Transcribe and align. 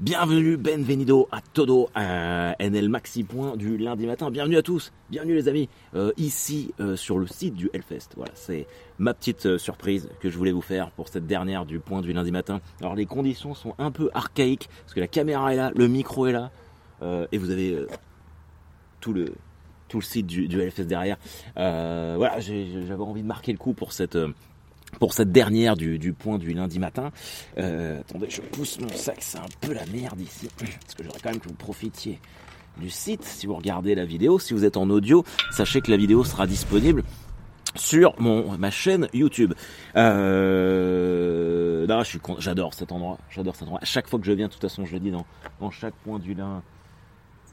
Bienvenue, 0.00 0.56
benvenido 0.56 1.26
à 1.32 1.40
todo, 1.40 1.90
à 1.92 2.54
NL 2.60 2.88
Maxi 2.88 3.24
Point 3.24 3.56
du 3.56 3.76
lundi 3.76 4.06
matin. 4.06 4.30
Bienvenue 4.30 4.56
à 4.56 4.62
tous, 4.62 4.92
bienvenue 5.10 5.34
les 5.34 5.48
amis, 5.48 5.68
euh, 5.96 6.12
ici 6.16 6.72
euh, 6.78 6.94
sur 6.94 7.18
le 7.18 7.26
site 7.26 7.56
du 7.56 7.68
Hellfest. 7.72 8.10
Voilà, 8.14 8.30
c'est 8.36 8.68
ma 9.00 9.12
petite 9.12 9.46
euh, 9.46 9.58
surprise 9.58 10.08
que 10.20 10.30
je 10.30 10.38
voulais 10.38 10.52
vous 10.52 10.60
faire 10.60 10.92
pour 10.92 11.08
cette 11.08 11.26
dernière 11.26 11.66
du 11.66 11.80
point 11.80 12.00
du 12.00 12.12
lundi 12.12 12.30
matin. 12.30 12.60
Alors 12.80 12.94
les 12.94 13.06
conditions 13.06 13.54
sont 13.54 13.74
un 13.78 13.90
peu 13.90 14.08
archaïques, 14.14 14.68
parce 14.82 14.94
que 14.94 15.00
la 15.00 15.08
caméra 15.08 15.52
est 15.52 15.56
là, 15.56 15.72
le 15.74 15.88
micro 15.88 16.28
est 16.28 16.32
là, 16.32 16.52
et 17.32 17.36
vous 17.36 17.50
avez 17.50 17.84
tout 19.00 19.12
le 19.12 19.34
tout 19.88 19.98
le 19.98 20.04
site 20.04 20.28
du, 20.28 20.46
du 20.46 20.60
Hellfest 20.60 20.84
derrière. 20.84 21.16
voilà, 21.56 22.38
j'avais 22.38 23.02
envie 23.02 23.22
de 23.22 23.26
marquer 23.26 23.50
le 23.50 23.58
coup 23.58 23.72
pour 23.72 23.92
cette 23.92 24.16
pour 24.98 25.12
cette 25.12 25.32
dernière 25.32 25.76
du, 25.76 26.12
point 26.12 26.38
du 26.38 26.52
lundi 26.52 26.78
matin. 26.78 27.10
Euh, 27.58 28.00
attendez, 28.00 28.28
je 28.30 28.40
pousse 28.40 28.80
mon 28.80 28.88
sac, 28.88 29.18
c'est 29.20 29.38
un 29.38 29.46
peu 29.60 29.72
la 29.72 29.86
merde 29.86 30.20
ici. 30.20 30.48
Parce 30.58 30.94
que 30.94 31.04
j'aurais 31.04 31.20
quand 31.22 31.30
même 31.30 31.40
que 31.40 31.48
vous 31.48 31.54
profitiez 31.54 32.18
du 32.78 32.90
site 32.90 33.24
si 33.24 33.46
vous 33.46 33.54
regardez 33.54 33.94
la 33.94 34.04
vidéo. 34.04 34.38
Si 34.38 34.54
vous 34.54 34.64
êtes 34.64 34.76
en 34.76 34.88
audio, 34.90 35.24
sachez 35.50 35.80
que 35.80 35.90
la 35.90 35.96
vidéo 35.96 36.24
sera 36.24 36.46
disponible 36.46 37.02
sur 37.74 38.14
mon 38.20 38.56
ma 38.58 38.70
chaîne 38.70 39.08
YouTube. 39.12 39.54
Euh, 39.96 41.86
j'adore 42.38 42.74
cet 42.74 42.92
endroit, 42.92 43.18
j'adore 43.30 43.54
cet 43.54 43.64
endroit. 43.64 43.80
À 43.82 43.84
chaque 43.84 44.08
fois 44.08 44.18
que 44.18 44.26
je 44.26 44.32
viens, 44.32 44.46
de 44.46 44.52
toute 44.52 44.62
façon, 44.62 44.84
je 44.84 44.92
le 44.94 45.00
dis 45.00 45.10
dans, 45.10 45.26
dans 45.60 45.70
chaque 45.70 45.94
point 45.94 46.18
du 46.18 46.34
lundi, 46.34 46.62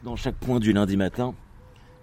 dans 0.03 0.15
chaque 0.15 0.35
point 0.35 0.59
du 0.59 0.73
lundi 0.73 0.97
matin, 0.97 1.33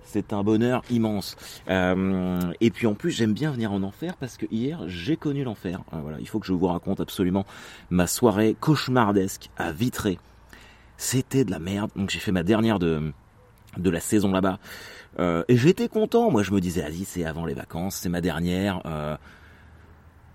c'est 0.04 0.32
un 0.32 0.42
bonheur 0.42 0.82
immense. 0.90 1.36
Euh, 1.68 2.52
et 2.60 2.70
puis 2.70 2.86
en 2.86 2.94
plus, 2.94 3.10
j'aime 3.10 3.32
bien 3.32 3.50
venir 3.50 3.72
en 3.72 3.82
enfer 3.82 4.16
parce 4.16 4.36
que 4.36 4.46
hier, 4.50 4.80
j'ai 4.86 5.16
connu 5.16 5.44
l'enfer. 5.44 5.82
Euh, 5.92 5.98
voilà, 6.02 6.18
il 6.20 6.28
faut 6.28 6.38
que 6.38 6.46
je 6.46 6.52
vous 6.52 6.66
raconte 6.66 7.00
absolument 7.00 7.46
ma 7.90 8.06
soirée 8.06 8.56
cauchemardesque 8.58 9.50
à 9.56 9.72
Vitré. 9.72 10.18
C'était 10.96 11.44
de 11.44 11.50
la 11.50 11.58
merde. 11.58 11.90
Donc 11.96 12.10
j'ai 12.10 12.18
fait 12.18 12.32
ma 12.32 12.42
dernière 12.42 12.78
de 12.78 13.12
de 13.78 13.88
la 13.88 14.00
saison 14.00 14.32
là-bas. 14.32 14.58
Euh, 15.18 15.44
et 15.48 15.56
j'étais 15.56 15.88
content. 15.88 16.30
Moi, 16.30 16.42
je 16.42 16.52
me 16.52 16.60
disais, 16.60 16.82
vas-y, 16.82 17.04
c'est 17.04 17.24
avant 17.24 17.46
les 17.46 17.54
vacances, 17.54 17.96
c'est 17.96 18.10
ma 18.10 18.20
dernière. 18.20 18.82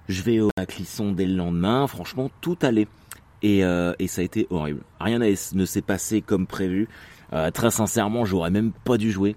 je 0.09 0.22
vais 0.23 0.39
au 0.39 0.50
Clisson 0.67 1.11
dès 1.11 1.25
le 1.25 1.36
lendemain. 1.36 1.86
Franchement, 1.88 2.31
tout 2.41 2.58
allait. 2.61 2.88
Et, 3.44 3.59
et 3.59 4.08
ça 4.08 4.22
a 4.22 4.23
été 4.23 4.47
horrible. 4.50 4.81
Rien 5.00 5.19
ne 5.19 5.66
s'est 5.66 5.81
passé 5.84 6.22
comme 6.22 6.47
prévu. 6.47 6.89
très 7.53 7.69
sincèrement, 7.69 8.25
j'aurais 8.25 8.50
même 8.50 8.72
pas 8.72 8.97
dû 8.97 9.11
jouer 9.11 9.36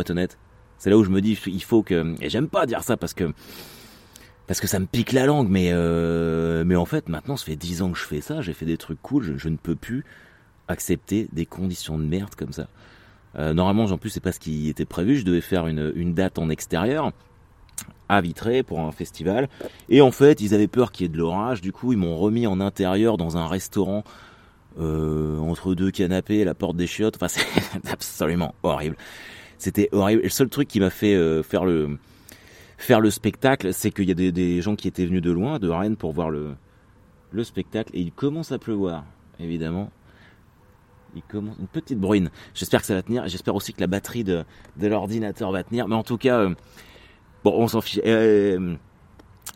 être 0.00 0.10
honnête. 0.10 0.38
C'est 0.78 0.90
là 0.90 0.98
où 0.98 1.04
je 1.04 1.10
me 1.10 1.20
dis, 1.20 1.38
il 1.46 1.62
faut 1.62 1.82
que... 1.82 2.14
Et 2.20 2.28
j'aime 2.28 2.48
pas 2.48 2.66
dire 2.66 2.82
ça 2.82 2.96
parce 2.96 3.14
que... 3.14 3.32
Parce 4.46 4.60
que 4.60 4.66
ça 4.66 4.78
me 4.78 4.84
pique 4.84 5.12
la 5.12 5.24
langue, 5.24 5.48
mais 5.48 5.70
euh, 5.72 6.64
mais 6.66 6.76
en 6.76 6.84
fait, 6.84 7.08
maintenant, 7.08 7.38
ça 7.38 7.46
fait 7.46 7.56
dix 7.56 7.80
ans 7.80 7.90
que 7.90 7.98
je 7.98 8.04
fais 8.04 8.20
ça, 8.20 8.42
j'ai 8.42 8.52
fait 8.52 8.66
des 8.66 8.76
trucs 8.76 9.00
cool, 9.00 9.38
je, 9.38 9.48
ne 9.48 9.56
peux 9.56 9.74
plus 9.74 10.04
accepter 10.68 11.28
des 11.32 11.46
conditions 11.46 11.98
de 11.98 12.04
merde 12.04 12.34
comme 12.34 12.52
ça. 12.52 12.68
Euh, 13.36 13.54
normalement, 13.54 13.84
en 13.84 13.96
plus, 13.96 14.10
c'est 14.10 14.20
pas 14.20 14.32
ce 14.32 14.40
qui 14.40 14.68
était 14.68 14.84
prévu, 14.84 15.16
je 15.16 15.24
devais 15.24 15.40
faire 15.40 15.66
une, 15.66 15.92
une 15.96 16.12
date 16.12 16.38
en 16.38 16.50
extérieur, 16.50 17.12
à 18.10 18.20
Vitré, 18.20 18.62
pour 18.62 18.80
un 18.80 18.92
festival, 18.92 19.48
et 19.88 20.02
en 20.02 20.10
fait, 20.10 20.42
ils 20.42 20.54
avaient 20.54 20.68
peur 20.68 20.92
qu'il 20.92 21.04
y 21.04 21.06
ait 21.06 21.12
de 21.12 21.16
l'orage, 21.16 21.62
du 21.62 21.72
coup, 21.72 21.92
ils 21.92 21.98
m'ont 21.98 22.18
remis 22.18 22.46
en 22.46 22.60
intérieur 22.60 23.16
dans 23.16 23.38
un 23.38 23.48
restaurant 23.48 24.04
euh, 24.78 25.38
entre 25.38 25.74
deux 25.74 25.90
canapés, 25.90 26.44
la 26.44 26.54
porte 26.54 26.76
des 26.76 26.86
chiottes, 26.86 27.16
enfin, 27.16 27.28
c'est 27.28 27.90
absolument 27.90 28.54
horrible. 28.62 28.96
C'était 29.64 29.88
horrible. 29.92 30.20
Le 30.22 30.28
seul 30.28 30.50
truc 30.50 30.68
qui 30.68 30.78
m'a 30.78 30.90
fait 30.90 31.14
euh, 31.14 31.42
faire 31.42 31.64
le 31.64 33.10
spectacle, 33.10 33.72
c'est 33.72 33.90
qu'il 33.90 34.06
y 34.06 34.10
a 34.10 34.14
des, 34.14 34.60
gens 34.60 34.76
qui 34.76 34.88
étaient 34.88 35.06
venus 35.06 35.22
de 35.22 35.30
loin, 35.30 35.58
de 35.58 35.70
Rennes, 35.70 35.96
pour 35.96 36.12
voir 36.12 36.28
le 36.28 36.54
le 37.32 37.44
spectacle. 37.44 37.90
Et 37.94 38.00
il 38.00 38.12
commence 38.12 38.52
à 38.52 38.58
pleuvoir, 38.58 39.04
évidemment. 39.40 39.90
Il 41.16 41.22
commence 41.22 41.56
une 41.58 41.66
petite 41.66 41.98
bruine. 41.98 42.30
J'espère 42.52 42.82
que 42.82 42.86
ça 42.86 42.94
va 42.94 43.00
tenir. 43.00 43.26
J'espère 43.26 43.54
aussi 43.54 43.72
que 43.72 43.80
la 43.80 43.86
batterie 43.86 44.22
de, 44.22 44.44
l'ordinateur 44.78 45.50
va 45.50 45.64
tenir. 45.64 45.88
Mais 45.88 45.94
en 45.94 46.02
tout 46.02 46.18
cas, 46.18 46.40
euh, 46.40 46.54
bon, 47.42 47.54
on 47.56 47.66
s'en 47.66 47.80
fiche. 47.80 48.02
Euh, 48.04 48.76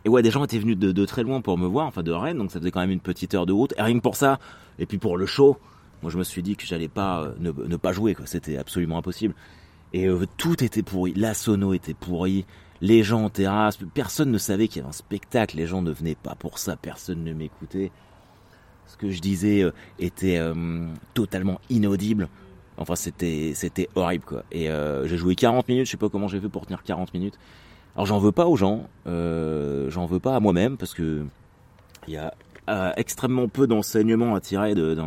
et 0.05 0.09
ouais, 0.09 0.23
des 0.23 0.31
gens 0.31 0.43
étaient 0.43 0.57
venus 0.57 0.77
de, 0.77 1.05
très 1.05 1.21
loin 1.21 1.39
pour 1.41 1.55
me 1.59 1.67
voir, 1.67 1.85
enfin 1.85 2.01
de 2.01 2.11
Rennes, 2.11 2.39
donc 2.39 2.51
ça 2.51 2.59
faisait 2.59 2.71
quand 2.71 2.79
même 2.79 2.89
une 2.89 2.99
petite 2.99 3.35
heure 3.35 3.45
de 3.45 3.53
route. 3.53 3.75
Et 3.77 3.81
rien 3.83 3.95
que 3.95 4.01
pour 4.01 4.15
ça, 4.15 4.39
et 4.79 4.87
puis 4.87 4.97
pour 4.97 5.17
le 5.17 5.27
show, 5.27 5.57
moi 6.01 6.09
je 6.11 6.17
me 6.17 6.23
suis 6.23 6.41
dit 6.41 6.55
que 6.55 6.65
j'allais 6.65 6.87
pas 6.87 7.27
ne, 7.39 7.51
pas 7.75 7.91
jouer. 7.91 8.17
C'était 8.25 8.57
absolument 8.57 8.97
impossible. 8.97 9.35
Et 9.93 10.07
euh, 10.07 10.25
tout 10.37 10.63
était 10.63 10.83
pourri. 10.83 11.13
La 11.15 11.33
sono 11.33 11.73
était 11.73 11.93
pourrie. 11.93 12.45
Les 12.81 13.03
gens 13.03 13.25
en 13.25 13.29
terrasse. 13.29 13.77
Personne 13.93 14.31
ne 14.31 14.37
savait 14.37 14.67
qu'il 14.67 14.77
y 14.77 14.79
avait 14.81 14.89
un 14.89 14.93
spectacle. 14.93 15.57
Les 15.57 15.67
gens 15.67 15.81
ne 15.81 15.91
venaient 15.91 16.15
pas 16.15 16.35
pour 16.35 16.59
ça. 16.59 16.75
Personne 16.75 17.23
ne 17.23 17.33
m'écoutait. 17.33 17.91
Ce 18.87 18.97
que 18.97 19.09
je 19.09 19.19
disais 19.21 19.61
euh, 19.61 19.71
était 19.99 20.37
euh, 20.37 20.87
totalement 21.13 21.59
inaudible. 21.69 22.29
Enfin, 22.77 22.95
c'était 22.95 23.51
c'était 23.55 23.89
horrible 23.95 24.23
quoi. 24.23 24.45
Et 24.53 24.69
j'ai 25.03 25.17
joué 25.17 25.35
40 25.35 25.67
minutes. 25.67 25.85
Je 25.85 25.91
sais 25.91 25.97
pas 25.97 26.07
comment 26.07 26.29
j'ai 26.29 26.39
fait 26.39 26.47
pour 26.47 26.65
tenir 26.65 26.81
40 26.81 27.13
minutes. 27.13 27.37
Alors 27.95 28.05
j'en 28.05 28.19
veux 28.19 28.31
pas 28.31 28.47
aux 28.47 28.55
gens. 28.55 28.87
j'en 29.05 30.05
veux 30.05 30.21
pas 30.21 30.33
à 30.37 30.39
moi-même 30.39 30.77
parce 30.77 30.93
que 30.93 31.25
il 32.07 32.13
y 32.13 32.17
a 32.17 32.33
extrêmement 32.95 33.49
peu 33.49 33.67
d'enseignements 33.67 34.33
à 34.33 34.39
tirer 34.39 34.75
de, 34.75 34.95
de 34.95 35.01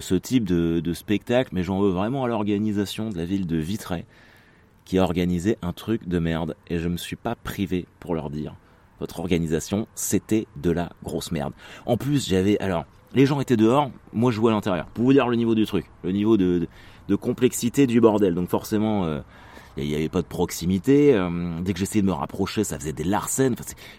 ce 0.00 0.14
type 0.14 0.44
de, 0.44 0.92
spectacle, 0.92 1.50
mais 1.52 1.62
j'en 1.62 1.80
veux 1.80 1.90
vraiment 1.90 2.24
à 2.24 2.28
l'organisation 2.28 3.10
de 3.10 3.16
la 3.16 3.24
ville 3.24 3.46
de 3.46 3.56
Vitré, 3.56 4.04
qui 4.84 4.98
a 4.98 5.02
organisé 5.02 5.56
un 5.62 5.72
truc 5.72 6.08
de 6.08 6.18
merde, 6.18 6.56
et 6.68 6.78
je 6.78 6.88
me 6.88 6.96
suis 6.96 7.16
pas 7.16 7.34
privé 7.34 7.86
pour 8.00 8.14
leur 8.14 8.30
dire. 8.30 8.54
Votre 9.00 9.20
organisation, 9.20 9.86
c'était 9.94 10.46
de 10.56 10.70
la 10.70 10.90
grosse 11.02 11.32
merde. 11.32 11.52
En 11.86 11.96
plus, 11.96 12.28
j'avais, 12.28 12.58
alors, 12.60 12.84
les 13.14 13.26
gens 13.26 13.40
étaient 13.40 13.56
dehors, 13.56 13.90
moi 14.12 14.30
je 14.30 14.36
jouais 14.36 14.50
à 14.50 14.54
l'intérieur. 14.54 14.86
Pour 14.86 15.04
vous 15.04 15.12
dire 15.12 15.28
le 15.28 15.36
niveau 15.36 15.54
du 15.54 15.66
truc, 15.66 15.86
le 16.02 16.12
niveau 16.12 16.36
de, 16.36 16.68
complexité 17.20 17.86
du 17.86 18.00
bordel. 18.00 18.34
Donc 18.34 18.48
forcément, 18.48 19.04
euh, 19.04 19.20
il 19.76 19.86
n'y 19.86 19.94
avait 19.94 20.08
pas 20.08 20.22
de 20.22 20.26
proximité. 20.26 21.14
Euh, 21.14 21.60
dès 21.60 21.74
que 21.74 21.78
j'essayais 21.78 22.00
de 22.00 22.06
me 22.06 22.12
rapprocher, 22.12 22.64
ça 22.64 22.78
faisait 22.78 22.94
des 22.94 23.04
larcènes. 23.04 23.54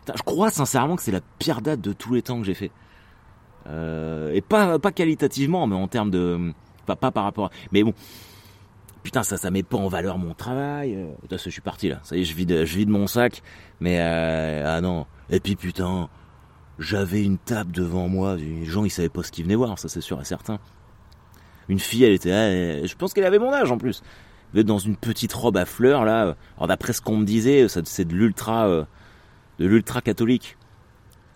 je 0.07 0.23
crois 0.23 0.49
sincèrement 0.49 0.95
que 0.95 1.03
c'est 1.03 1.11
la 1.11 1.21
pire 1.37 1.61
date 1.61 1.81
de 1.81 1.93
tous 1.93 2.13
les 2.13 2.23
temps 2.23 2.39
que 2.39 2.45
j'ai 2.45 2.55
fait. 2.55 2.71
Euh, 3.67 4.31
et 4.33 4.41
pas, 4.41 4.79
pas 4.79 4.91
qualitativement, 4.91 5.67
mais 5.67 5.75
en 5.75 5.87
termes 5.87 6.11
de... 6.11 6.53
Pas, 6.85 6.95
pas 6.95 7.11
par 7.11 7.23
rapport 7.23 7.45
à... 7.45 7.49
Mais 7.71 7.83
bon, 7.83 7.93
putain, 9.03 9.23
ça, 9.23 9.37
ça 9.37 9.51
met 9.51 9.63
pas 9.63 9.77
en 9.77 9.87
valeur 9.87 10.17
mon 10.17 10.33
travail. 10.33 10.95
Euh, 10.95 11.07
putain, 11.21 11.37
je 11.37 11.49
suis 11.49 11.61
parti 11.61 11.89
là. 11.89 11.99
Ça 12.03 12.15
y 12.15 12.21
est, 12.21 12.23
je 12.25 12.35
vide, 12.35 12.65
je 12.65 12.77
vide 12.77 12.89
mon 12.89 13.07
sac. 13.07 13.41
Mais 13.79 13.99
euh, 13.99 14.77
ah 14.77 14.81
non. 14.81 15.05
Et 15.29 15.39
puis 15.39 15.55
putain, 15.55 16.09
j'avais 16.79 17.23
une 17.23 17.37
table 17.37 17.71
devant 17.71 18.07
moi. 18.07 18.35
Les 18.35 18.65
gens, 18.65 18.83
ils 18.83 18.89
savaient 18.89 19.09
pas 19.09 19.23
ce 19.23 19.31
qu'ils 19.31 19.45
venaient 19.45 19.55
voir. 19.55 19.79
Ça, 19.79 19.87
c'est 19.87 20.01
sûr 20.01 20.19
et 20.19 20.25
certain. 20.25 20.59
Une 21.69 21.79
fille, 21.79 22.03
elle 22.03 22.13
était, 22.13 22.85
je 22.85 22.95
pense 22.95 23.13
qu'elle 23.13 23.23
avait 23.23 23.39
mon 23.39 23.53
âge 23.53 23.71
en 23.71 23.77
plus. 23.77 24.03
Elle 24.53 24.59
était 24.59 24.67
dans 24.67 24.79
une 24.79 24.97
petite 24.97 25.31
robe 25.31 25.55
à 25.55 25.65
fleurs 25.65 26.03
là. 26.03 26.35
Alors 26.57 26.67
d'après 26.67 26.91
ce 26.91 27.01
qu'on 27.01 27.15
me 27.15 27.25
disait, 27.25 27.67
c'est 27.69 28.05
de 28.05 28.13
l'ultra, 28.13 28.67
de 28.67 29.65
l'ultra 29.65 30.01
catholique. 30.01 30.57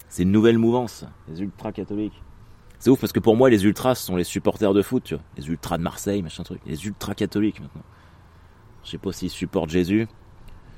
C'est 0.10 0.24
une 0.24 0.32
nouvelle 0.32 0.58
mouvance, 0.58 1.06
les 1.28 1.42
ultras 1.42 1.72
catholiques. 1.72 2.22
C'est 2.80 2.90
ouf 2.90 3.00
parce 3.00 3.12
que 3.12 3.20
pour 3.20 3.36
moi, 3.36 3.50
les 3.50 3.66
ultras 3.66 3.96
ce 3.96 4.06
sont 4.06 4.16
les 4.16 4.24
supporters 4.24 4.74
de 4.74 4.82
foot, 4.82 5.04
tu 5.04 5.16
vois. 5.16 5.24
Les 5.38 5.48
ultras 5.48 5.78
de 5.78 5.84
Marseille, 5.84 6.22
machin 6.22 6.44
truc. 6.44 6.62
Les 6.66 6.86
ultras 6.86 7.16
catholiques 7.16 7.60
maintenant. 7.60 7.84
Je 8.84 8.92
sais 8.92 8.98
pas 8.98 9.12
s'ils 9.12 9.30
supportent 9.30 9.70
Jésus. 9.70 10.08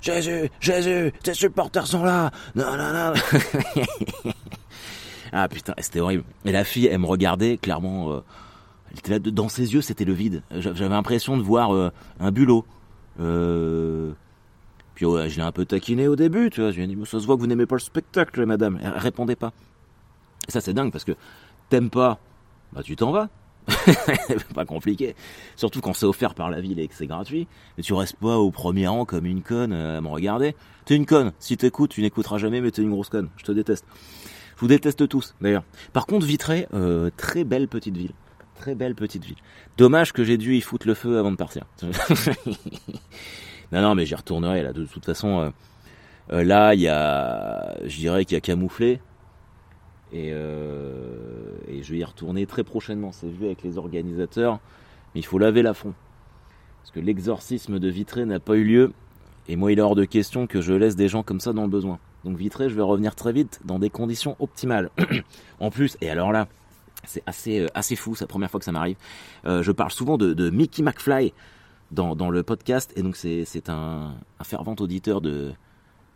Jésus, 0.02 0.50
Jésus, 0.60 1.12
tes 1.24 1.34
supporters 1.34 1.86
sont 1.86 2.04
là. 2.04 2.32
Non, 2.56 2.78
non, 2.78 2.94
non. 2.94 4.32
ah 5.34 5.48
putain, 5.50 5.74
c'était 5.78 6.00
horrible. 6.00 6.24
Et 6.46 6.52
la 6.52 6.64
fille, 6.64 6.88
elle 6.88 7.00
me 7.00 7.06
regardait 7.06 7.58
clairement. 7.58 8.12
Euh, 8.12 8.24
elle 8.92 9.00
était 9.00 9.12
là, 9.12 9.20
dans 9.20 9.50
ses 9.50 9.74
yeux, 9.74 9.82
c'était 9.82 10.06
le 10.06 10.14
vide. 10.14 10.42
J'avais 10.52 10.90
l'impression 10.90 11.38
de 11.38 11.44
voir 11.44 11.76
euh, 11.76 11.92
un 12.20 12.32
bulot. 12.32 12.66
Euh, 13.20 14.14
puis 15.00 15.06
je 15.30 15.38
l'ai 15.38 15.44
un 15.44 15.54
peu 15.54 15.64
taquiné 15.64 16.10
au 16.10 16.18
début, 16.18 16.50
tu 16.50 16.60
vois. 16.60 16.72
Je 16.72 16.76
lui 16.76 16.84
ai 16.84 16.88
dit, 16.88 16.98
ça 17.06 17.22
se 17.22 17.26
voit 17.26 17.38
que 17.38 17.40
vous 17.40 17.48
n'aimez 17.48 17.66
pas 17.66 17.76
le 17.76 17.80
spectacle, 17.80 18.46
madame. 18.46 18.78
Elle 18.84 18.98
répondait 18.98 19.38
pas. 19.38 19.54
Ça, 20.50 20.60
c'est 20.60 20.74
dingue 20.74 20.92
parce 20.92 21.06
que 21.06 21.14
t'aimes 21.70 21.90
pas, 21.90 22.20
bah 22.74 22.84
tu 22.84 22.98
t'en 22.98 23.14
vas. 23.14 23.30
pas 24.54 24.66
compliqué. 24.66 25.16
Surtout 25.56 25.80
quand 25.80 25.94
c'est 25.94 26.06
offert 26.06 26.34
par 26.34 26.50
la 26.50 26.60
ville 26.60 26.81
et 26.81 26.88
que 26.90 26.94
c'est 26.94 27.07
gratuit. 27.07 27.48
Mais 27.78 27.84
tu 27.84 27.94
restes 27.94 28.18
pas 28.18 28.38
au 28.38 28.51
premier 28.51 28.88
rang 28.88 29.06
comme 29.06 29.25
une 29.25 29.42
conne 29.42 29.72
à 29.72 30.01
me 30.01 30.10
regarder. 30.10 30.54
T'es 30.84 30.98
une 30.98 31.06
conne. 31.06 31.31
Si 31.40 31.56
t'écoutes, 31.56 31.92
tu 31.92 32.01
n'écouteras 32.01 32.38
jamais, 32.38 32.60
mais 32.60 32.72
t'es 32.72 32.81
une 32.81 32.92
grosse 32.92 33.07
conne. 33.07 33.30
Je 33.38 33.46
te 33.46 33.54
déteste. 33.54 33.86
Je 34.57 34.60
vous 34.60 34.68
déteste 34.68 35.07
tous, 35.07 35.34
d'ailleurs. 35.40 35.63
Par 35.94 36.07
contre, 36.07 36.25
Vitré, 36.25 36.68
euh, 36.74 37.10
très 37.16 37.46
belle 37.46 37.69
petite 37.69 37.96
ville. 37.96 38.12
Très 38.56 38.75
belle 38.75 38.96
petite 38.96 39.24
ville. 39.24 39.38
Dommage 39.78 40.12
que 40.12 40.25
j'ai 40.25 40.38
dû 40.38 40.57
y 40.57 40.62
foutre 40.62 40.88
le 40.88 40.94
feu 40.94 41.18
avant 41.19 41.31
de 41.31 41.38
partir. 41.38 41.63
Non, 43.71 43.81
non, 43.81 43.95
mais 43.95 44.06
j'y 44.06 44.16
retournerai 44.16 44.63
là. 44.63 44.74
De 44.74 44.86
toute 44.86 45.06
façon, 45.06 45.39
euh, 45.39 45.50
euh, 46.31 46.44
là, 46.44 46.74
il 46.74 46.81
y 46.81 46.88
a, 46.88 47.77
je 47.86 47.98
dirais 47.98 48.25
qu'il 48.25 48.36
y 48.36 48.38
a 48.38 48.42
camouflé. 48.42 49.00
Et, 50.12 50.31
euh, 50.33 51.57
et 51.68 51.83
je 51.83 51.92
vais 51.92 52.00
y 52.00 52.04
retourner 52.04 52.48
très 52.48 52.63
prochainement. 52.63 53.12
C'est 53.12 53.27
vu 53.27 53.45
avec 53.45 53.62
les 53.63 53.77
organisateurs. 53.77 54.60
Mais 55.13 55.21
il 55.21 55.25
faut 55.25 55.38
laver 55.38 55.62
la 55.62 55.74
fond. 55.74 55.94
Parce 56.81 56.92
que 56.92 57.00
l'exorcisme 57.00 57.77
de 57.77 57.89
Vitré 57.89 58.25
n'a 58.25 58.39
pas 58.39 58.56
eu 58.56 58.63
lieu. 58.63 58.94
Et 59.48 59.56
moi, 59.56 59.72
il 59.72 59.80
est 59.80 59.81
hors 59.81 59.95
de 59.95 60.06
question 60.06 60.48
que 60.48 60.62
je 60.62 60.74
laisse 60.74 60.95
des 60.95 61.07
gens 61.07 61.24
comme 61.24 61.39
ça 61.39 61.54
dans 61.54 61.63
le 61.63 61.69
besoin. 61.69 62.00
Donc 62.24 62.38
Vitré, 62.38 62.69
je 62.69 62.75
vais 62.75 62.81
revenir 62.81 63.15
très 63.15 63.31
vite 63.31 63.62
dans 63.65 63.80
des 63.80 63.89
conditions 63.89 64.36
optimales. 64.39 64.89
en 65.60 65.69
plus, 65.69 65.98
et 66.01 66.10
alors 66.10 66.31
là, 66.31 66.48
C'est 67.06 67.24
assez, 67.25 67.68
assez 67.74 67.95
fou, 67.95 68.13
c'est 68.13 68.25
la 68.25 68.27
première 68.27 68.51
fois 68.51 68.60
que 68.60 68.65
ça 68.65 68.72
m'arrive. 68.72 68.98
je 69.45 69.72
parle 69.72 69.92
souvent 69.92 70.18
de, 70.18 70.50
Mickey 70.50 70.83
McFly 70.83 71.33
dans, 71.91 72.30
le 72.30 72.44
podcast, 72.44 72.94
et 72.95 73.01
donc 73.01 73.15
c'est 73.15 73.69
un, 73.69 74.15
fervent 74.44 74.75
auditeur 74.80 75.21
de, 75.21 75.51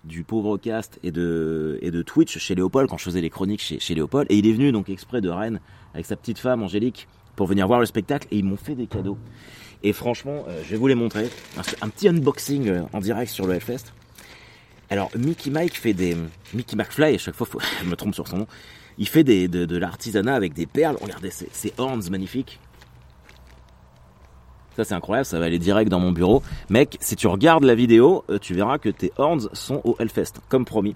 du 0.03 0.23
pauvre 0.23 0.57
cast 0.57 0.99
et 1.03 1.11
de, 1.11 1.79
et 1.81 1.91
de 1.91 2.01
Twitch 2.01 2.37
chez 2.37 2.55
Léopold 2.55 2.89
quand 2.89 2.97
je 2.97 3.05
faisais 3.05 3.21
les 3.21 3.29
chroniques 3.29 3.61
chez, 3.61 3.79
chez 3.79 3.95
Léopold. 3.95 4.27
Et 4.29 4.37
il 4.37 4.47
est 4.47 4.53
venu 4.53 4.71
donc 4.71 4.89
exprès 4.89 5.21
de 5.21 5.29
Rennes 5.29 5.59
avec 5.93 6.05
sa 6.05 6.15
petite 6.15 6.39
femme 6.39 6.63
Angélique 6.63 7.07
pour 7.35 7.47
venir 7.47 7.67
voir 7.67 7.79
le 7.79 7.85
spectacle 7.85 8.27
et 8.31 8.37
ils 8.37 8.45
m'ont 8.45 8.57
fait 8.57 8.75
des 8.75 8.87
cadeaux. 8.87 9.17
Et 9.81 9.93
franchement, 9.93 10.45
euh, 10.47 10.61
je 10.63 10.71
vais 10.71 10.77
vous 10.77 10.87
les 10.87 10.95
montrer. 10.95 11.29
Un, 11.81 11.89
petit 11.89 12.07
unboxing 12.07 12.69
euh, 12.69 12.81
en 12.93 12.99
direct 12.99 13.31
sur 13.31 13.47
le 13.47 13.53
Hellfest. 13.53 13.93
Alors 14.89 15.09
Mickey 15.17 15.49
Mike 15.49 15.77
fait 15.77 15.93
des 15.93 16.15
Mickey 16.53 16.75
McFly 16.75 17.15
à 17.15 17.17
chaque 17.17 17.35
fois, 17.35 17.47
je 17.83 17.89
me 17.89 17.95
trompe 17.95 18.13
sur 18.13 18.27
son 18.27 18.37
nom. 18.37 18.47
Il 18.97 19.07
fait 19.07 19.23
des, 19.23 19.47
de, 19.47 19.77
l'artisanat 19.77 20.35
avec 20.35 20.53
des 20.53 20.67
perles. 20.67 20.97
Regardez 21.01 21.31
ces 21.31 21.73
horns 21.77 22.03
magnifiques. 22.11 22.59
Ça 24.75 24.83
c'est 24.83 24.95
incroyable, 24.95 25.25
ça 25.25 25.39
va 25.39 25.45
aller 25.45 25.59
direct 25.59 25.89
dans 25.89 25.99
mon 25.99 26.11
bureau. 26.11 26.41
Mec, 26.69 26.97
si 26.99 27.15
tu 27.15 27.27
regardes 27.27 27.63
la 27.63 27.75
vidéo, 27.75 28.23
euh, 28.29 28.39
tu 28.39 28.53
verras 28.53 28.79
que 28.79 28.89
tes 28.89 29.11
horns 29.17 29.49
sont 29.53 29.81
au 29.83 29.95
Hellfest, 29.99 30.33
comme 30.49 30.65
promis. 30.65 30.95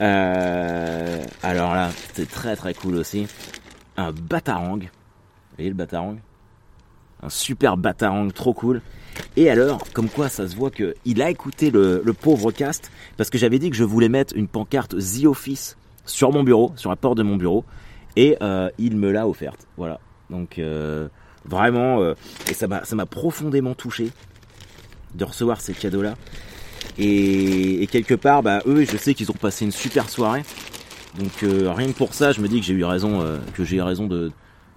Euh, 0.00 1.24
alors 1.42 1.74
là, 1.74 1.90
c'est 2.14 2.28
très 2.28 2.56
très 2.56 2.74
cool 2.74 2.96
aussi. 2.96 3.26
Un 3.96 4.12
batarang. 4.12 4.80
Vous 4.80 5.56
voyez 5.56 5.70
le 5.70 5.76
batarang? 5.76 6.16
Un 7.22 7.28
super 7.28 7.76
batarang, 7.76 8.30
trop 8.32 8.54
cool. 8.54 8.82
Et 9.36 9.50
alors, 9.50 9.80
comme 9.92 10.08
quoi 10.08 10.28
ça 10.28 10.48
se 10.48 10.56
voit 10.56 10.70
que 10.70 10.94
il 11.04 11.22
a 11.22 11.30
écouté 11.30 11.70
le, 11.70 12.02
pauvre 12.12 12.50
cast, 12.50 12.90
parce 13.16 13.30
que 13.30 13.38
j'avais 13.38 13.58
dit 13.58 13.70
que 13.70 13.76
je 13.76 13.84
voulais 13.84 14.10
mettre 14.10 14.34
une 14.36 14.48
pancarte 14.48 14.96
The 14.96 15.24
Office 15.24 15.76
sur 16.04 16.32
mon 16.32 16.42
bureau, 16.42 16.72
sur 16.76 16.90
la 16.90 16.96
porte 16.96 17.18
de 17.18 17.22
mon 17.22 17.36
bureau, 17.36 17.64
et 18.16 18.36
euh, 18.42 18.70
il 18.78 18.96
me 18.96 19.10
l'a 19.10 19.26
offerte. 19.26 19.66
Voilà. 19.76 20.00
Donc 20.28 20.60
Vraiment, 21.48 22.02
euh, 22.02 22.14
et 22.50 22.54
ça 22.54 22.66
m'a, 22.66 22.84
ça 22.84 22.96
m'a 22.96 23.06
profondément 23.06 23.74
touché 23.74 24.10
de 25.14 25.24
recevoir 25.24 25.60
ces 25.60 25.74
cadeaux-là. 25.74 26.14
Et, 26.98 27.86
quelque 27.90 28.14
part, 28.14 28.42
bah, 28.42 28.62
eux, 28.66 28.84
je 28.84 28.96
sais 28.96 29.14
qu'ils 29.14 29.30
ont 29.30 29.34
passé 29.34 29.64
une 29.64 29.72
super 29.72 30.08
soirée. 30.08 30.42
Donc 31.18 31.42
euh, 31.42 31.72
rien 31.72 31.86
que 31.86 31.96
pour 31.96 32.14
ça, 32.14 32.32
je 32.32 32.40
me 32.40 32.48
dis 32.48 32.60
que 32.60 32.66
j'ai 32.66 32.74
eu 32.74 32.84
raison, 32.84 33.20
euh, 33.20 33.38
que 33.54 33.64
j'ai 33.64 33.80
raison 33.80 34.06
de, 34.06 34.32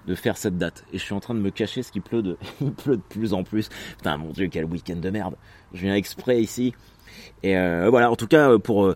de 0.08 0.16
faire 0.16 0.38
cette 0.38 0.58
date. 0.58 0.86
Et 0.94 0.98
je 0.98 1.04
suis 1.04 1.14
en 1.14 1.20
train 1.20 1.34
de 1.34 1.40
me 1.40 1.50
cacher 1.50 1.84
ce 1.84 1.92
qui 1.92 2.00
pleut 2.00 2.22
de, 2.22 2.38
pleut 2.84 2.98
de 2.98 3.02
plus 3.10 3.34
en 3.34 3.44
plus. 3.44 3.70
Putain, 3.98 4.18
mon 4.18 4.32
dieu, 4.32 4.48
quel 4.48 4.66
week-end 4.66 4.98
de 4.98 5.10
merde. 5.10 5.36
Je 5.74 5.82
viens 5.82 5.96
exprès 5.96 6.42
ici. 6.42 6.74
Et 7.44 7.56
voilà, 7.90 8.12
en 8.12 8.16
tout 8.16 8.28
cas, 8.28 8.58
pour, 8.60 8.94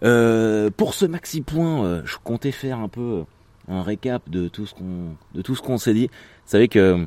pour 0.00 0.94
ce 0.94 1.06
maxi 1.06 1.40
point, 1.40 2.02
je 2.04 2.16
comptais 2.22 2.52
faire 2.52 2.78
un 2.78 2.88
peu 2.88 3.24
un 3.70 3.82
récap 3.82 4.28
de 4.28 4.48
tout 4.48 4.66
ce 4.66 4.74
qu'on 4.74 5.16
de 5.34 5.42
tout 5.42 5.54
ce 5.54 5.62
qu'on 5.62 5.78
s'est 5.78 5.94
dit. 5.94 6.10
Savez 6.50 6.66
que 6.66 7.06